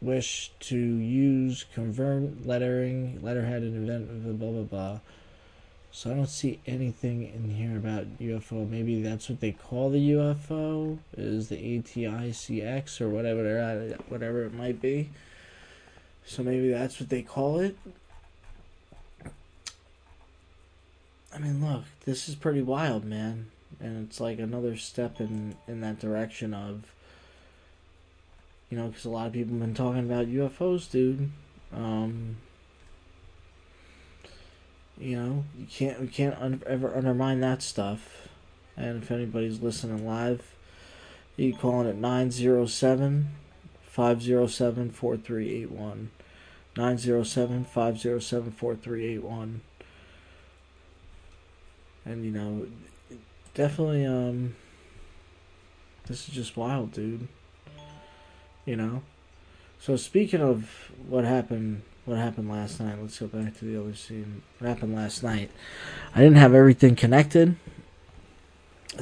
wish 0.01 0.53
to 0.61 0.77
use 0.77 1.65
convert 1.75 2.47
lettering, 2.47 3.19
letterhead, 3.23 3.63
and 3.63 3.89
event, 3.89 4.39
blah 4.39 4.51
blah 4.51 4.63
blah. 4.63 5.01
So 5.91 6.11
I 6.11 6.15
don't 6.15 6.29
see 6.29 6.61
anything 6.67 7.23
in 7.25 7.51
here 7.51 7.77
about 7.77 8.19
UFO. 8.19 8.69
Maybe 8.69 9.03
that's 9.03 9.31
what 9.31 9.41
they 9.41 9.53
call 9.53 9.91
the 9.91 10.11
UFO 10.11 10.99
is 11.17 11.49
the 11.49 11.57
ATICX 11.57 13.01
or 13.01 13.09
whatever 13.09 13.97
whatever 14.09 14.45
it 14.45 14.53
might 14.53 14.81
be. 14.81 15.09
So 16.27 16.43
maybe 16.43 16.71
that's 16.71 17.01
what 17.01 17.09
they 17.09 17.23
call 17.23 17.61
it. 17.61 17.77
I 21.35 21.39
mean, 21.39 21.65
look, 21.65 21.85
this 22.05 22.29
is 22.29 22.35
pretty 22.35 22.63
wild, 22.63 23.05
man, 23.05 23.47
and 23.81 24.07
it's 24.07 24.21
like 24.21 24.39
another 24.39 24.77
step 24.77 25.21
in 25.21 25.57
in 25.67 25.81
that 25.81 25.99
direction 25.99 26.53
of 26.53 26.85
you 28.77 28.83
know, 28.83 28.89
because 28.89 29.07
a 29.07 29.11
lot 29.11 29.27
of 29.27 29.33
people 29.33 29.55
have 29.55 29.61
been 29.61 29.73
talking 29.73 30.01
about 30.01 30.27
UFOs, 30.27 30.91
dude. 30.91 31.31
Um, 31.73 32.37
you 34.99 35.17
know, 35.17 35.45
you 35.59 35.67
can't 35.67 35.99
we 35.99 36.09
can't 36.09 36.37
un- 36.39 36.63
ever 36.67 36.95
undermine 36.95 37.41
that 37.41 37.63
stuff. 37.63 38.29
And 38.77 39.03
if 39.03 39.11
anybody's 39.11 39.63
listening 39.63 40.07
live, 40.07 40.55
you 41.37 41.53
can 41.53 41.61
call 41.61 41.81
in 41.81 41.87
at 41.87 41.97
907 41.97 43.31
507 43.87 44.91
4381. 44.91 46.11
907 46.77 47.65
507 47.65 48.53
4381. 48.53 49.61
And, 52.05 52.25
you 52.27 52.31
know, 52.31 52.67
definitely, 53.55 54.05
um, 54.05 54.55
this 56.07 56.29
is 56.29 56.35
just 56.35 56.59
wild, 56.59 56.93
dude. 56.93 57.27
You 58.67 58.77
know? 58.77 59.03
So, 59.81 59.97
speaking 59.97 60.43
of 60.43 60.91
what 61.09 61.25
happened 61.25 61.83
what 62.07 62.19
happened 62.19 62.49
last 62.49 62.81
night. 62.81 62.97
Let's 63.01 63.19
go 63.19 63.27
back 63.27 63.59
to 63.59 63.65
the 63.65 63.79
other 63.79 63.95
scene. 63.95 64.43
What 64.59 64.69
happened 64.69 64.95
last 64.95 65.23
night? 65.23 65.51
I 66.15 66.21
didn't 66.21 66.37
have 66.37 66.55
everything 66.55 66.95
connected, 66.95 67.57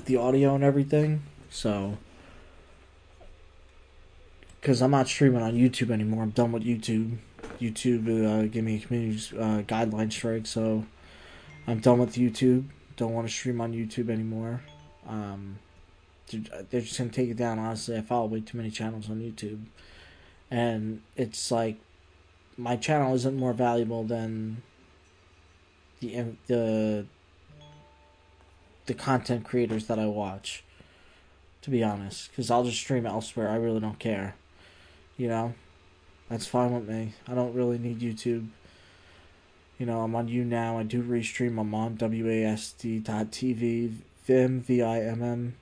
the 0.07 0.17
audio 0.17 0.55
and 0.55 0.65
everything, 0.65 1.23
so 1.51 1.99
because 4.61 4.81
I'm 4.81 4.91
not 4.91 5.07
streaming 5.07 5.43
on 5.43 5.53
YouTube 5.53 5.91
anymore. 5.91 6.23
I'm 6.23 6.31
done 6.31 6.51
with 6.53 6.65
YouTube. 6.65 7.19
YouTube 7.61 8.09
uh, 8.27 8.47
gave 8.47 8.65
me 8.65 8.77
a 8.77 8.81
community 8.81 9.37
uh, 9.37 9.61
guideline 9.63 10.11
strike, 10.11 10.47
so 10.47 10.87
I'm 11.67 11.81
done 11.81 11.99
with 11.99 12.15
YouTube. 12.15 12.65
Don't 12.97 13.13
want 13.13 13.29
to 13.29 13.33
stream 13.33 13.61
on 13.61 13.75
YouTube 13.75 14.09
anymore. 14.09 14.63
Um, 15.07 15.59
Uh, 16.33 16.63
they're 16.71 16.81
just 16.81 16.99
gonna 16.99 17.11
take 17.11 17.31
it 17.31 17.37
down. 17.37 17.59
Honestly, 17.59 17.97
I 17.97 18.01
follow 18.01 18.27
way 18.27 18.41
too 18.41 18.57
many 18.57 18.71
channels 18.71 19.11
on 19.11 19.21
YouTube, 19.21 19.65
and 20.51 21.03
it's 21.17 21.51
like 21.51 21.77
my 22.57 22.77
channel 22.77 23.15
isn't 23.15 23.37
more 23.37 23.53
valuable 23.53 24.05
than 24.05 24.63
the 26.01 26.25
the 26.47 27.07
the 28.87 28.95
content 28.95 29.45
creators 29.45 29.87
that 29.87 29.99
I 29.99 30.07
watch. 30.07 30.65
To 31.63 31.71
be 31.71 31.83
honest, 31.83 32.31
because 32.31 32.51
I'll 32.51 32.65
just 32.65 32.79
stream 32.79 33.07
elsewhere. 33.07 33.49
I 33.49 33.57
really 33.57 33.81
don't 33.81 33.99
care. 33.99 34.35
You 35.17 35.29
know, 35.29 35.55
that's 36.29 36.47
fine 36.47 36.75
with 36.75 36.87
me. 36.89 37.15
I 37.27 37.35
don't 37.35 37.55
really 37.55 37.79
need 37.79 38.01
YouTube. 38.01 38.49
You 39.79 39.87
know, 39.87 40.03
I'm 40.03 40.15
on 40.15 40.29
YouNow. 40.29 40.79
I 40.79 40.83
do 40.83 41.03
restream. 41.03 41.59
I'm 41.59 41.75
on 41.75 41.97
WASD.tv, 41.97 43.03
Vimm, 44.27 44.61
V-I-M-M, 44.61 45.57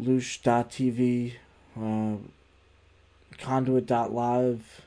Loosh.tv, 0.00 1.34
uh, 1.80 2.16
Conduit.live, 3.38 4.82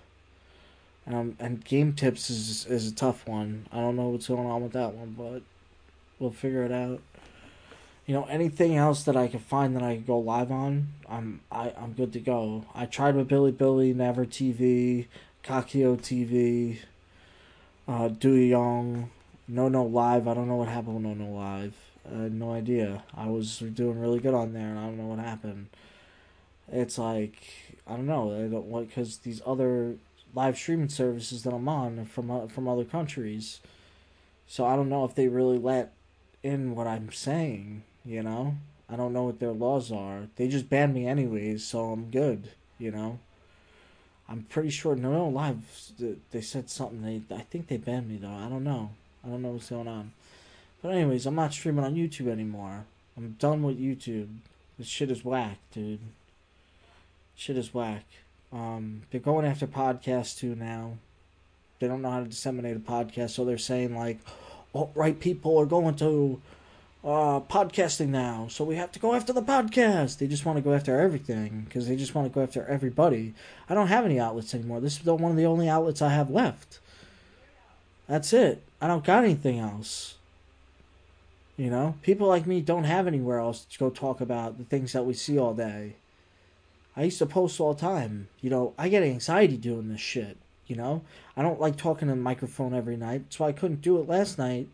um, 1.07 1.35
and 1.39 1.63
game 1.65 1.93
tips 1.93 2.29
is 2.29 2.65
is 2.67 2.91
a 2.91 2.95
tough 2.95 3.27
one. 3.27 3.65
I 3.71 3.77
don't 3.77 3.95
know 3.95 4.09
what's 4.09 4.27
going 4.27 4.45
on 4.45 4.61
with 4.61 4.73
that 4.73 4.93
one, 4.93 5.15
but 5.17 5.41
we'll 6.19 6.31
figure 6.31 6.63
it 6.63 6.71
out. 6.71 7.01
You 8.05 8.15
know, 8.15 8.25
anything 8.25 8.75
else 8.75 9.03
that 9.03 9.15
I 9.15 9.27
can 9.27 9.39
find 9.39 9.75
that 9.75 9.83
I 9.83 9.95
can 9.95 10.05
go 10.05 10.19
live 10.19 10.51
on, 10.51 10.89
I'm 11.07 11.41
I, 11.51 11.73
I'm 11.77 11.93
good 11.93 12.13
to 12.13 12.19
go. 12.19 12.65
I 12.75 12.85
tried 12.85 13.15
with 13.15 13.27
Billy 13.27 13.51
Billy, 13.51 13.93
Naver 13.93 14.25
TV, 14.25 15.07
Kakao 15.43 15.97
TV, 15.97 16.79
uh, 17.87 18.09
Young, 18.27 19.09
Nonolive. 19.51 20.27
I 20.27 20.33
don't 20.35 20.47
know 20.47 20.55
what 20.55 20.67
happened 20.69 21.03
with 21.03 21.17
Nonolive. 21.17 21.73
I 22.13 22.23
had 22.23 22.33
no 22.33 22.53
idea. 22.53 23.03
I 23.15 23.27
was 23.27 23.59
doing 23.59 23.99
really 23.99 24.19
good 24.19 24.33
on 24.33 24.53
there, 24.53 24.69
and 24.69 24.79
I 24.79 24.83
don't 24.83 24.97
know 24.97 25.05
what 25.05 25.19
happened. 25.19 25.67
It's 26.71 26.97
like 26.97 27.53
I 27.87 27.95
don't 27.95 28.07
know. 28.07 28.33
I 28.33 28.47
don't 28.47 28.65
what 28.65 28.87
because 28.87 29.19
these 29.19 29.41
other 29.45 29.95
live 30.33 30.57
streaming 30.57 30.89
services 30.89 31.43
that 31.43 31.53
I'm 31.53 31.67
on 31.67 32.05
from 32.05 32.29
uh, 32.29 32.47
from 32.47 32.67
other 32.67 32.85
countries. 32.85 33.59
So 34.47 34.65
I 34.65 34.75
don't 34.75 34.89
know 34.89 35.05
if 35.05 35.13
they 35.13 35.27
really 35.27 35.59
let 35.59 35.93
in 36.41 36.75
what 36.75 36.87
I'm 36.87 37.11
saying, 37.11 37.83
you 38.03 38.23
know? 38.23 38.55
I 38.89 38.95
don't 38.95 39.13
know 39.13 39.23
what 39.23 39.39
their 39.39 39.51
laws 39.51 39.91
are. 39.91 40.27
They 40.35 40.47
just 40.47 40.69
banned 40.69 40.95
me 40.95 41.05
anyways, 41.05 41.63
so 41.63 41.91
I'm 41.91 42.09
good, 42.09 42.49
you 42.79 42.89
know? 42.89 43.19
I'm 44.27 44.43
pretty 44.43 44.69
sure 44.69 44.95
Nonolive 44.95 45.61
they 46.31 46.41
said 46.41 46.69
something 46.69 47.01
they 47.01 47.35
I 47.35 47.41
think 47.41 47.67
they 47.67 47.77
banned 47.77 48.07
me 48.07 48.17
though. 48.17 48.29
I 48.29 48.47
don't 48.47 48.63
know. 48.63 48.91
I 49.23 49.29
don't 49.29 49.41
know 49.41 49.49
what's 49.49 49.69
going 49.69 49.87
on. 49.87 50.11
But 50.81 50.93
anyways, 50.93 51.25
I'm 51.25 51.35
not 51.35 51.53
streaming 51.53 51.83
on 51.85 51.95
YouTube 51.95 52.27
anymore. 52.27 52.85
I'm 53.17 53.35
done 53.39 53.63
with 53.63 53.79
YouTube. 53.79 54.29
This 54.77 54.87
shit 54.87 55.11
is 55.11 55.25
whack, 55.25 55.57
dude. 55.73 55.99
Shit 57.35 57.57
is 57.57 57.73
whack. 57.73 58.05
Um, 58.51 59.03
they're 59.11 59.19
going 59.19 59.45
after 59.45 59.67
podcasts 59.67 60.37
too 60.37 60.55
now. 60.55 60.93
They 61.79 61.87
don't 61.87 62.01
know 62.01 62.11
how 62.11 62.19
to 62.19 62.25
disseminate 62.25 62.77
a 62.77 62.79
podcast, 62.79 63.31
so 63.31 63.45
they're 63.45 63.57
saying 63.57 63.95
like, 63.95 64.19
alt 64.73 64.91
right 64.95 65.19
people 65.19 65.57
are 65.57 65.65
going 65.65 65.95
to 65.95 66.41
uh, 67.03 67.39
podcasting 67.41 68.09
now, 68.09 68.47
so 68.49 68.63
we 68.63 68.75
have 68.75 68.91
to 68.91 68.99
go 68.99 69.15
after 69.15 69.31
the 69.31 69.41
podcast. 69.41 70.17
They 70.17 70.27
just 70.27 70.45
want 70.45 70.57
to 70.57 70.61
go 70.61 70.73
after 70.73 70.99
everything 70.99 71.65
because 71.67 71.87
they 71.87 71.95
just 71.95 72.13
want 72.13 72.27
to 72.27 72.33
go 72.33 72.43
after 72.43 72.65
everybody. 72.65 73.33
I 73.69 73.73
don't 73.73 73.87
have 73.87 74.05
any 74.05 74.19
outlets 74.19 74.53
anymore. 74.53 74.81
This 74.81 74.97
is 74.97 75.03
the, 75.03 75.15
one 75.15 75.31
of 75.31 75.37
the 75.37 75.45
only 75.45 75.69
outlets 75.69 76.01
I 76.01 76.09
have 76.09 76.29
left. 76.29 76.79
That's 78.07 78.33
it. 78.33 78.63
I 78.81 78.87
don't 78.87 79.05
got 79.05 79.23
anything 79.23 79.59
else. 79.59 80.15
You 81.59 81.69
know, 81.69 81.95
people 82.01 82.27
like 82.27 82.47
me 82.47 82.61
don't 82.61 82.85
have 82.85 83.05
anywhere 83.05 83.39
else 83.39 83.65
to 83.65 83.79
go 83.79 83.89
talk 83.89 84.21
about 84.21 84.57
the 84.57 84.63
things 84.63 84.93
that 84.93 85.05
we 85.05 85.13
see 85.13 85.37
all 85.37 85.53
day. 85.53 85.95
I 86.95 87.03
used 87.03 87.19
to 87.19 87.25
post 87.25 87.59
all 87.59 87.73
the 87.73 87.81
time. 87.81 88.29
You 88.41 88.49
know, 88.49 88.73
I 88.77 88.89
get 88.89 89.03
anxiety 89.03 89.57
doing 89.57 89.89
this 89.89 90.01
shit. 90.01 90.37
You 90.67 90.75
know, 90.75 91.01
I 91.35 91.41
don't 91.41 91.59
like 91.59 91.75
talking 91.75 92.07
to 92.07 92.13
the 92.13 92.19
microphone 92.19 92.73
every 92.73 92.95
night. 92.95 93.23
That's 93.25 93.39
why 93.39 93.47
I 93.47 93.51
couldn't 93.53 93.81
do 93.81 93.99
it 93.99 94.07
last 94.07 94.37
night 94.37 94.67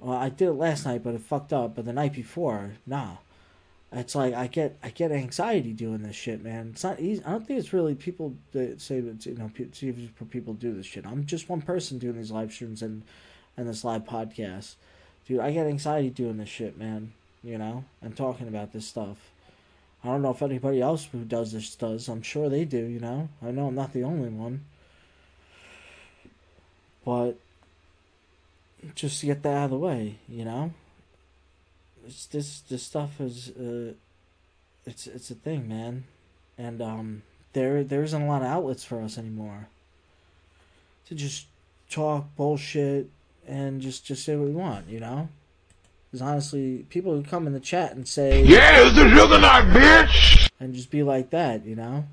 well, 0.00 0.16
I 0.16 0.30
did 0.30 0.48
it 0.48 0.52
last 0.52 0.86
night, 0.86 1.02
but 1.02 1.14
it 1.14 1.20
fucked 1.20 1.52
up. 1.52 1.74
But 1.74 1.84
the 1.84 1.92
night 1.92 2.14
before, 2.14 2.72
nah. 2.86 3.16
It's 3.92 4.14
like 4.14 4.34
I 4.34 4.46
get 4.46 4.78
I 4.84 4.90
get 4.90 5.10
anxiety 5.10 5.72
doing 5.72 6.04
this 6.04 6.14
shit, 6.14 6.44
man. 6.44 6.70
It's 6.72 6.84
not 6.84 7.00
easy. 7.00 7.24
I 7.24 7.32
don't 7.32 7.44
think 7.44 7.58
it's 7.58 7.72
really 7.72 7.96
people 7.96 8.36
that 8.52 8.80
say 8.80 9.00
that 9.00 9.26
you 9.26 9.34
know 9.34 9.50
people 10.30 10.54
do 10.54 10.72
this 10.72 10.86
shit. 10.86 11.04
I'm 11.04 11.26
just 11.26 11.48
one 11.48 11.60
person 11.60 11.98
doing 11.98 12.16
these 12.16 12.30
live 12.30 12.52
streams 12.52 12.82
and 12.82 13.02
and 13.56 13.68
this 13.68 13.82
live 13.82 14.04
podcast, 14.04 14.76
dude. 15.30 15.40
I 15.40 15.52
get 15.52 15.66
anxiety 15.66 16.10
doing 16.10 16.36
this 16.38 16.48
shit, 16.48 16.76
man. 16.76 17.12
You 17.42 17.56
know, 17.56 17.84
and 18.02 18.14
talking 18.14 18.48
about 18.48 18.72
this 18.72 18.86
stuff. 18.86 19.16
I 20.04 20.08
don't 20.08 20.22
know 20.22 20.30
if 20.30 20.42
anybody 20.42 20.82
else 20.82 21.08
who 21.10 21.24
does 21.24 21.52
this 21.52 21.74
does. 21.74 22.08
I'm 22.08 22.22
sure 22.22 22.48
they 22.48 22.64
do. 22.64 22.78
You 22.78 23.00
know, 23.00 23.28
I 23.42 23.50
know 23.50 23.68
I'm 23.68 23.74
not 23.74 23.92
the 23.92 24.02
only 24.02 24.28
one. 24.28 24.64
But 27.04 27.38
just 28.94 29.20
to 29.20 29.26
get 29.26 29.42
that 29.42 29.56
out 29.56 29.64
of 29.64 29.70
the 29.70 29.78
way, 29.78 30.18
you 30.28 30.44
know. 30.44 30.72
It's 32.06 32.26
this 32.26 32.60
this 32.60 32.82
stuff 32.82 33.20
is 33.20 33.50
uh, 33.50 33.92
it's 34.84 35.06
it's 35.06 35.30
a 35.30 35.34
thing, 35.34 35.68
man, 35.68 36.04
and 36.58 36.82
um, 36.82 37.22
there 37.52 37.84
there 37.84 38.02
isn't 38.02 38.22
a 38.22 38.26
lot 38.26 38.42
of 38.42 38.48
outlets 38.48 38.84
for 38.84 39.00
us 39.00 39.16
anymore. 39.16 39.68
To 41.06 41.14
just 41.14 41.46
talk 41.88 42.24
bullshit 42.36 43.10
and 43.50 43.80
just 43.80 44.04
just 44.06 44.24
say 44.24 44.36
what 44.36 44.48
we 44.48 44.54
want, 44.54 44.88
you 44.88 45.00
know. 45.00 45.28
Because 46.10 46.22
honestly, 46.22 46.86
people 46.88 47.14
who 47.14 47.22
come 47.22 47.46
in 47.46 47.52
the 47.52 47.60
chat 47.60 47.92
and 47.92 48.06
say, 48.06 48.42
"Yeah, 48.42 48.86
it's 48.86 48.96
the 48.96 49.08
Juggernaut, 49.08 49.74
bitch," 49.74 50.48
and 50.58 50.74
just 50.74 50.90
be 50.90 51.02
like 51.02 51.30
that, 51.30 51.66
you 51.66 51.76
know, 51.76 52.06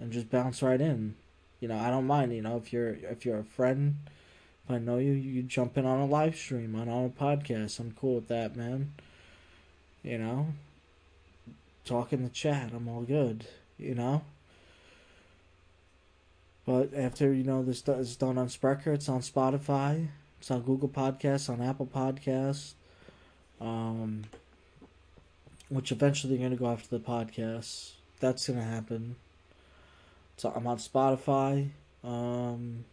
and 0.00 0.12
just 0.12 0.30
bounce 0.30 0.62
right 0.62 0.80
in. 0.80 1.14
You 1.60 1.68
know, 1.68 1.78
I 1.78 1.90
don't 1.90 2.06
mind. 2.06 2.34
You 2.34 2.42
know, 2.42 2.56
if 2.56 2.72
you're 2.72 2.94
if 2.94 3.26
you're 3.26 3.38
a 3.38 3.44
friend 3.44 3.96
if 4.64 4.74
I 4.74 4.78
know 4.78 4.96
you, 4.96 5.12
you 5.12 5.42
jump 5.42 5.76
in 5.76 5.84
on 5.84 6.00
a 6.00 6.06
live 6.06 6.36
stream, 6.36 6.74
on, 6.74 6.88
on 6.88 7.04
a 7.04 7.08
podcast. 7.10 7.78
I'm 7.78 7.92
cool 7.92 8.14
with 8.16 8.28
that, 8.28 8.56
man. 8.56 8.92
You 10.02 10.18
know? 10.18 10.48
Talk 11.84 12.14
in 12.14 12.22
the 12.22 12.30
chat. 12.30 12.70
I'm 12.74 12.88
all 12.88 13.02
good. 13.02 13.46
You 13.78 13.94
know? 13.94 14.22
But 16.64 16.94
after, 16.94 17.32
you 17.34 17.44
know, 17.44 17.62
this 17.62 17.86
is 17.86 18.16
done 18.16 18.38
on 18.38 18.48
Spreaker, 18.48 18.94
it's 18.94 19.08
on 19.08 19.20
Spotify, 19.20 20.08
it's 20.44 20.50
on 20.50 20.60
Google 20.60 20.90
Podcasts, 20.90 21.48
on 21.48 21.62
Apple 21.62 21.86
Podcasts. 21.86 22.74
Um, 23.62 24.24
which 25.70 25.90
eventually 25.90 26.36
they're 26.36 26.46
going 26.46 26.54
to 26.54 26.62
go 26.62 26.70
after 26.70 26.98
the 26.98 27.02
podcast. 27.02 27.92
That's 28.20 28.46
going 28.46 28.58
to 28.58 28.64
happen. 28.66 29.16
So 30.36 30.52
I'm 30.54 30.66
on 30.66 30.76
Spotify. 30.76 31.70
Um, 32.02 32.84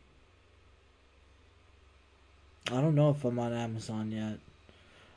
I 2.71 2.79
don't 2.79 2.95
know 2.95 3.09
if 3.09 3.25
I'm 3.25 3.37
on 3.37 3.51
Amazon 3.51 4.11
yet. 4.11 4.37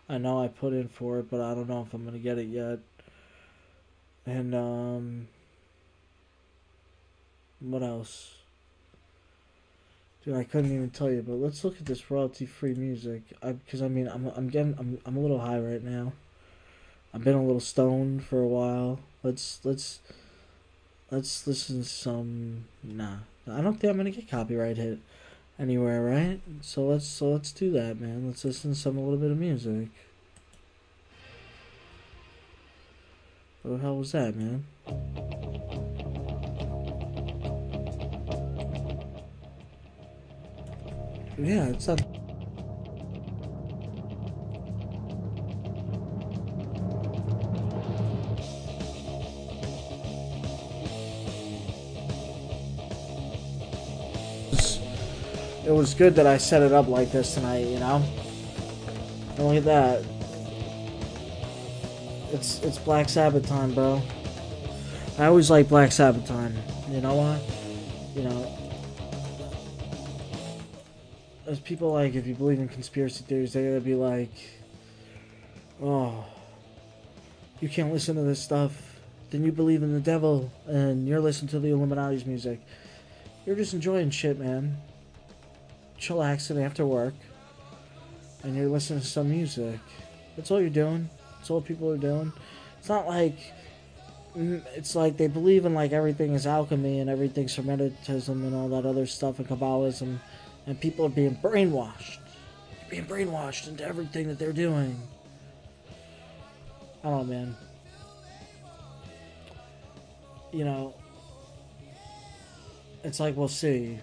I 0.09 0.19
know 0.19 0.43
I 0.43 0.49
put 0.49 0.73
in 0.73 0.89
for 0.89 1.21
it, 1.21 1.31
but 1.31 1.41
I 1.41 1.55
don't 1.55 1.69
know 1.69 1.83
if 1.83 1.95
I'm 1.95 2.05
gonna 2.05 2.19
get 2.19 2.37
it 2.37 2.49
yet. 2.49 2.81
And 4.27 4.55
um, 4.55 5.29
what 7.61 7.83
else? 7.83 8.35
Dude, 10.25 10.37
I 10.37 10.45
couldn't 10.45 10.75
even 10.75 10.91
tell 10.91 11.11
you. 11.11 11.23
But 11.23 11.35
let's 11.35 11.65
look 11.65 11.77
at 11.79 11.87
this 11.87 12.11
royalty-free 12.11 12.75
music. 12.75 13.23
I 13.43 13.53
because 13.53 13.83
I 13.83 13.89
mean 13.89 14.09
I'm 14.09 14.27
I'm 14.35 14.49
getting 14.49 14.75
I'm 14.79 14.99
I'm 15.05 15.17
a 15.17 15.21
little 15.21 15.41
high 15.41 15.59
right 15.59 15.83
now. 15.83 16.13
I've 17.13 17.23
been 17.23 17.35
a 17.35 17.43
little 17.45 17.61
stoned 17.61 18.25
for 18.25 18.41
a 18.41 18.47
while. 18.47 19.01
Let's 19.23 19.61
let's 19.65 20.01
let's 21.11 21.47
listen 21.47 21.83
to 21.83 21.89
some. 21.89 22.65
Nah, 22.83 23.19
I 23.51 23.61
don't 23.61 23.75
think 23.75 23.91
I'm 23.91 23.99
gonna 23.99 24.11
get 24.11 24.29
copyright 24.29 24.79
hit 24.79 24.99
anywhere, 25.59 26.03
right? 26.03 26.41
So 26.63 26.87
let's 26.87 27.07
so 27.07 27.31
let's 27.31 27.53
do 27.53 27.71
that, 27.73 28.01
man. 28.01 28.27
Let's 28.27 28.45
listen 28.45 28.73
to 28.73 28.79
some 28.79 28.97
a 28.97 29.01
little 29.03 29.19
bit 29.19 29.31
of 29.31 29.39
music. 29.39 29.89
What 33.63 33.77
the 33.77 33.79
hell 33.79 33.97
was 33.97 34.13
that, 34.13 34.35
man? 34.37 34.65
Yeah, 41.37 41.67
it's 41.67 41.89
not. 41.89 42.01
it 55.67 55.71
was 55.71 55.95
good 55.95 56.15
that 56.15 56.27
I 56.27 56.37
set 56.37 56.63
it 56.63 56.73
up 56.73 56.89
like 56.89 57.11
this 57.11 57.35
tonight, 57.35 57.67
you 57.67 57.79
know? 57.79 58.05
And 59.37 59.49
look 59.49 59.57
at 59.57 59.65
that. 59.65 60.05
It's 62.33 62.61
it's 62.63 62.79
Black 62.79 63.09
Sabbath 63.09 63.47
time, 63.49 63.75
bro. 63.75 64.03
I 65.19 65.27
always 65.27 65.51
like 65.51 65.69
Black 65.69 65.91
Sabbath 65.93 66.27
time. 66.27 66.55
You 66.91 67.01
know 67.01 67.15
why? 67.15 67.41
You 68.15 68.29
know, 68.29 68.64
as 71.47 71.61
people 71.61 71.93
like, 71.93 72.15
if 72.15 72.27
you 72.27 72.35
believe 72.35 72.59
in 72.59 72.69
conspiracy 72.69 73.25
theories, 73.25 73.53
they're 73.53 73.69
gonna 73.69 73.81
be 73.81 73.95
like, 73.95 74.33
"Oh, 75.83 76.25
you 77.61 77.69
can't 77.69 77.93
listen 77.93 78.17
to 78.17 78.23
this 78.23 78.41
stuff. 78.41 78.99
Then 79.31 79.45
you 79.45 79.53
believe 79.53 79.83
in 79.83 79.93
the 79.93 80.01
devil, 80.01 80.51
and 80.67 81.09
you're 81.09 81.21
listening 81.21 81.49
to 81.51 81.61
the 81.61 81.69
Illuminati's 81.69 82.25
music. 82.25 82.61
You're 83.45 83.57
just 83.57 83.75
enjoying 83.75 84.11
shit, 84.11 84.39
man 84.39 84.77
chillaxing 86.05 86.65
after 86.65 86.85
work 86.85 87.15
and 88.43 88.55
you're 88.55 88.69
listening 88.69 89.01
to 89.01 89.07
some 89.07 89.31
music. 89.31 89.81
That's 90.37 90.51
all 90.51 90.61
you're 90.61 90.71
doing. 90.71 91.09
That's 91.39 91.51
all 91.51 91.61
people 91.61 91.91
are 91.91 91.97
doing. 91.97 92.33
It's 92.79 92.89
not 92.89 93.07
like 93.07 93.39
mm, 94.37 94.63
it's 94.75 94.95
like 94.95 95.17
they 95.17 95.29
believe 95.29 95.65
in 95.65 95.75
like 95.75 95.93
everything 95.93 96.35
is 96.35 96.47
alchemy 96.47 97.01
and 97.01 97.09
everything's 97.09 97.57
hermeticism 97.57 98.29
and 98.29 98.55
all 98.55 98.69
that 98.69 98.87
other 98.87 99.07
stuff 99.07 99.39
and 99.39 99.49
Kabbalism, 99.49 100.19
and 100.67 100.81
people 100.81 101.05
are 101.05 101.11
being 101.11 101.37
brainwashed. 101.37 102.19
They're 102.81 103.03
being 103.03 103.07
brainwashed 103.07 103.69
into 103.69 103.85
everything 103.85 104.29
that 104.29 104.39
they're 104.39 104.53
doing. 104.53 105.01
I 107.03 107.09
don't 107.11 107.29
know, 107.29 107.35
man. 107.35 107.57
You 110.53 110.65
know, 110.65 110.95
it's 113.03 113.21
like 113.21 113.37
we'll 113.37 113.49
see 113.49 113.99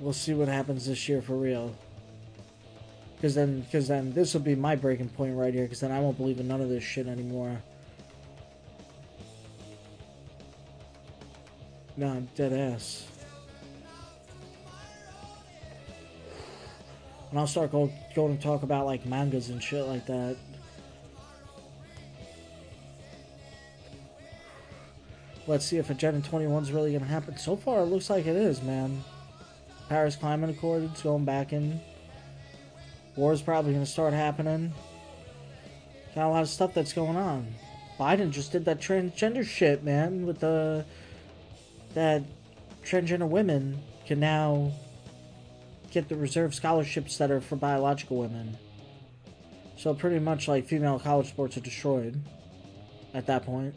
we'll 0.00 0.12
see 0.12 0.34
what 0.34 0.48
happens 0.48 0.86
this 0.86 1.08
year 1.08 1.22
for 1.22 1.34
real. 1.34 1.74
Because 3.16 3.34
then, 3.34 3.62
because 3.62 3.88
then 3.88 4.12
this 4.12 4.32
will 4.32 4.40
be 4.40 4.54
my 4.54 4.76
breaking 4.76 5.08
point 5.08 5.36
right 5.36 5.52
here. 5.52 5.64
Because 5.64 5.80
then 5.80 5.90
I 5.90 6.00
won't 6.00 6.16
believe 6.16 6.38
in 6.38 6.46
none 6.46 6.60
of 6.60 6.68
this 6.68 6.84
shit 6.84 7.06
anymore. 7.06 7.60
No, 11.96 12.08
I'm 12.08 12.28
dead 12.36 12.52
ass. 12.52 13.08
And 17.30 17.38
I'll 17.38 17.46
start 17.46 17.72
go, 17.72 17.90
going 18.14 18.36
to 18.36 18.42
talk 18.42 18.62
about 18.62 18.86
like 18.86 19.04
mangas 19.04 19.50
and 19.50 19.62
shit 19.62 19.86
like 19.86 20.06
that. 20.06 20.36
Let's 25.46 25.64
see 25.64 25.78
if 25.78 25.88
Agenda 25.88 26.26
21 26.26 26.62
is 26.62 26.72
really 26.72 26.90
going 26.90 27.02
to 27.02 27.08
happen. 27.08 27.38
So 27.38 27.56
far, 27.56 27.80
it 27.80 27.86
looks 27.86 28.10
like 28.10 28.26
it 28.26 28.36
is, 28.36 28.62
man. 28.62 29.02
Paris 29.88 30.14
Climate 30.14 30.50
Accord 30.50 30.94
is 30.94 31.00
going 31.00 31.24
back 31.24 31.54
in. 31.54 31.80
War's 33.16 33.40
probably 33.40 33.72
going 33.72 33.84
to 33.84 33.90
start 33.90 34.12
happening. 34.12 34.74
Got 36.14 36.26
a 36.26 36.28
lot 36.28 36.42
of 36.42 36.48
stuff 36.48 36.74
that's 36.74 36.92
going 36.92 37.16
on. 37.16 37.54
Biden 37.98 38.30
just 38.30 38.52
did 38.52 38.64
that 38.66 38.80
transgender 38.80 39.44
shit, 39.44 39.82
man, 39.82 40.26
with 40.26 40.40
the 40.40 40.84
that 41.94 42.22
transgender 42.84 43.28
women 43.28 43.82
can 44.06 44.20
now 44.20 44.72
get 45.90 46.08
the 46.08 46.16
reserve 46.16 46.54
scholarships 46.54 47.18
that 47.18 47.30
are 47.30 47.40
for 47.40 47.56
biological 47.56 48.18
women. 48.18 48.56
So 49.76 49.94
pretty 49.94 50.18
much 50.18 50.48
like 50.48 50.66
female 50.66 50.98
college 50.98 51.28
sports 51.28 51.56
are 51.56 51.60
destroyed 51.60 52.20
at 53.14 53.26
that 53.26 53.44
point. 53.44 53.74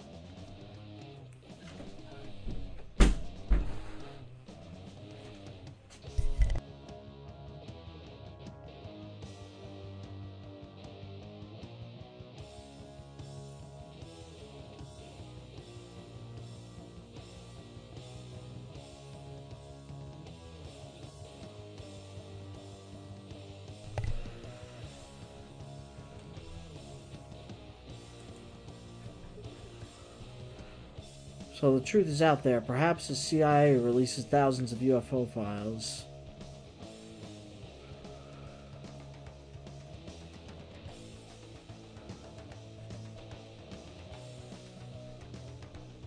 So 31.61 31.77
the 31.77 31.85
truth 31.85 32.07
is 32.07 32.23
out 32.23 32.41
there. 32.41 32.59
Perhaps 32.59 33.07
the 33.07 33.13
CIA 33.13 33.77
releases 33.77 34.25
thousands 34.25 34.71
of 34.71 34.79
UFO 34.79 35.31
files. 35.31 36.05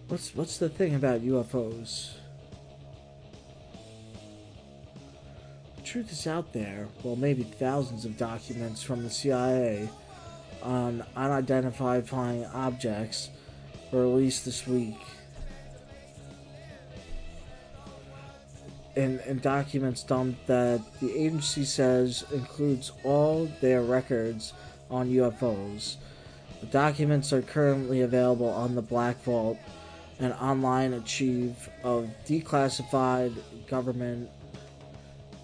What's 0.09 0.34
what's 0.34 0.59
the 0.59 0.68
thing 0.68 0.96
about 0.96 1.20
UFOs? 1.20 2.14
The 5.76 5.82
truth 5.82 6.11
is 6.11 6.26
out 6.26 6.52
there. 6.52 6.88
Well, 7.05 7.14
maybe 7.14 7.44
thousands 7.44 8.05
of 8.05 8.18
documents 8.18 8.82
from 8.82 9.05
the 9.05 9.11
CIA 9.11 9.88
on 10.64 11.05
unidentified 11.14 12.09
flying 12.09 12.44
objects 12.46 13.30
were 13.92 14.02
released 14.02 14.44
this 14.44 14.66
week. 14.66 14.98
In, 18.97 19.18
in 19.26 19.40
documents 19.40 20.05
dumped 20.05 20.47
that 20.47 20.80
the 21.01 21.11
agency 21.16 21.64
says 21.64 22.24
includes 22.32 22.92
all 23.03 23.51
their 23.61 23.82
records 23.82 24.53
on 24.90 25.11
UFOs. 25.11 25.97
The 26.61 26.66
documents 26.66 27.32
are 27.32 27.42
currently 27.42 28.03
available 28.03 28.49
on 28.49 28.74
the 28.74 28.82
Black 28.82 29.20
Vault 29.22 29.59
an 30.18 30.32
online 30.34 30.95
archive 30.95 31.68
of 31.82 32.09
declassified 32.26 33.34
government 33.66 34.30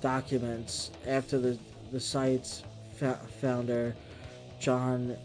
documents 0.01 0.90
after 1.07 1.38
the, 1.38 1.59
the 1.92 2.01
site's 2.01 2.62
fa- 2.96 3.20
founder, 3.40 3.94
John 4.61 5.16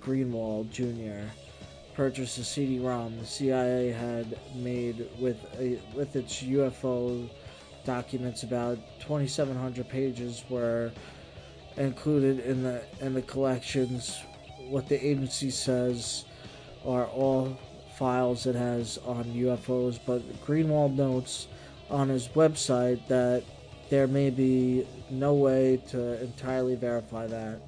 Greenewald 0.00 0.70
Jr., 0.70 1.26
purchased 2.00 2.38
a 2.38 2.44
CD-ROM 2.44 3.14
the 3.18 3.26
CIA 3.26 3.92
had 3.92 4.38
made 4.54 5.06
with 5.18 5.36
a, 5.58 5.78
with 5.94 6.16
its 6.16 6.42
UFO 6.42 7.28
documents. 7.84 8.42
About 8.42 8.78
2,700 9.00 9.86
pages 9.86 10.42
were 10.48 10.92
included 11.76 12.40
in 12.40 12.62
the 12.62 12.82
in 13.02 13.12
the 13.12 13.20
collections. 13.20 14.18
What 14.70 14.88
the 14.88 14.96
agency 15.06 15.50
says 15.50 16.24
are 16.86 17.04
all 17.04 17.58
files 17.98 18.46
it 18.46 18.54
has 18.54 18.96
on 19.04 19.24
UFOs, 19.24 20.00
but 20.06 20.22
Greenewald 20.46 20.96
notes 20.96 21.48
on 21.90 22.08
his 22.08 22.28
website 22.28 23.06
that 23.08 23.44
there 23.90 24.06
may 24.06 24.30
be 24.30 24.86
no 25.10 25.34
way 25.34 25.82
to 25.88 26.18
entirely 26.22 26.76
verify 26.76 27.26
that. 27.26 27.60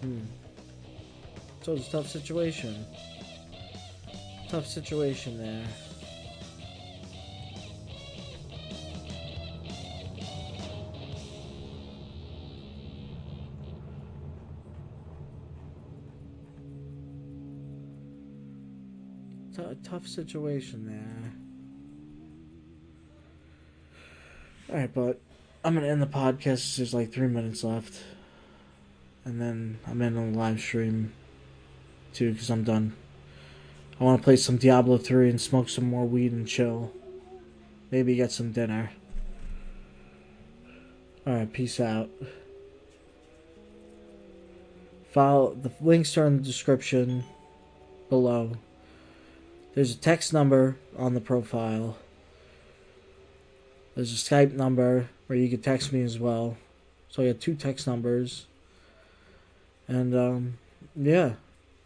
Hmm. 0.00 0.20
So 1.62 1.74
it's 1.74 1.88
a 1.88 1.92
tough 1.92 2.08
situation. 2.08 2.86
Tough 4.48 4.66
situation 4.66 5.38
there. 5.38 5.66
tough 19.90 20.06
situation 20.06 20.86
there. 20.86 21.32
Alright, 24.70 24.94
but 24.94 25.20
I'm 25.64 25.74
gonna 25.74 25.88
end 25.88 26.00
the 26.00 26.06
podcast. 26.06 26.76
There's 26.76 26.94
like 26.94 27.12
three 27.12 27.26
minutes 27.26 27.64
left. 27.64 28.00
And 29.24 29.40
then 29.40 29.78
I'm 29.86 30.00
in 30.02 30.16
on 30.16 30.32
the 30.32 30.38
live 30.38 30.60
stream 30.60 31.12
too, 32.12 32.32
because 32.32 32.50
I'm 32.50 32.64
done. 32.64 32.94
I 34.00 34.04
want 34.04 34.20
to 34.20 34.24
play 34.24 34.36
some 34.36 34.56
Diablo 34.56 34.96
3 34.96 35.28
and 35.28 35.40
smoke 35.40 35.68
some 35.68 35.84
more 35.84 36.06
weed 36.06 36.32
and 36.32 36.48
chill. 36.48 36.92
Maybe 37.90 38.16
get 38.16 38.32
some 38.32 38.52
dinner. 38.52 38.92
Alright, 41.26 41.52
peace 41.52 41.78
out. 41.78 42.08
Follow 45.12 45.54
the 45.54 45.70
links 45.80 46.16
are 46.16 46.26
in 46.26 46.38
the 46.38 46.42
description 46.42 47.24
below. 48.08 48.52
There's 49.74 49.92
a 49.92 49.98
text 49.98 50.32
number 50.32 50.76
on 50.96 51.14
the 51.14 51.20
profile. 51.20 51.98
There's 53.94 54.12
a 54.12 54.16
Skype 54.16 54.52
number 54.52 55.08
where 55.26 55.38
you 55.38 55.48
can 55.48 55.60
text 55.60 55.92
me 55.92 56.02
as 56.02 56.18
well. 56.18 56.56
So 57.08 57.22
I 57.22 57.32
got 57.32 57.40
two 57.40 57.54
text 57.54 57.86
numbers. 57.86 58.46
And 59.90 60.14
um, 60.14 60.58
yeah, 60.94 61.32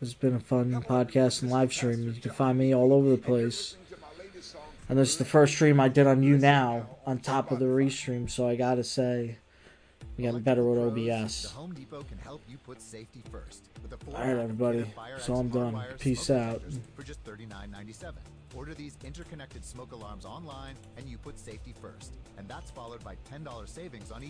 it's 0.03 0.13
been 0.13 0.35
a 0.35 0.41
fun 0.41 0.73
podcast 0.87 1.41
and 1.41 1.51
live 1.51 1.73
stream. 1.73 2.03
You 2.03 2.21
can 2.21 2.33
find 2.33 2.59
me 2.59 2.75
all 2.75 2.93
over 2.93 3.09
the 3.09 3.17
place. 3.17 3.77
And 4.91 4.99
this 4.99 5.13
is 5.13 5.17
the 5.17 5.25
first 5.25 5.55
stream 5.55 5.81
I 5.81 5.89
did 5.89 6.07
on 6.07 6.21
YouNow, 6.21 6.85
on 7.07 7.19
top 7.21 7.51
of 7.51 7.59
the 7.61 7.65
restream, 7.65 8.29
so 8.31 8.47
I 8.47 8.57
gotta 8.57 8.85
say, 8.85 9.39
we 10.19 10.25
got 10.25 10.45
better 10.45 10.63
with 10.63 10.79
OBS. 10.79 11.47
Alright, 14.15 14.37
everybody. 14.37 14.85
So 15.19 15.35
I'm 15.37 15.49
done. 15.49 15.73
Peace 15.99 16.29
out. 16.29 16.63
For 16.95 17.03
just 17.03 17.25
$39.97. 17.25 18.13
Order 18.55 18.75
these 18.75 18.99
interconnected 19.03 19.65
smoke 19.65 19.93
alarms 19.93 20.27
online, 20.27 20.75
and 20.99 21.09
you 21.09 21.17
put 21.17 21.39
safety 21.39 21.75
first. 21.81 22.13
And 22.37 22.47
that's 22.47 22.71
followed 22.71 23.03
by 23.03 23.17
$10 23.33 23.67
savings 23.69 24.13
on 24.13 24.19
each. 24.19 24.23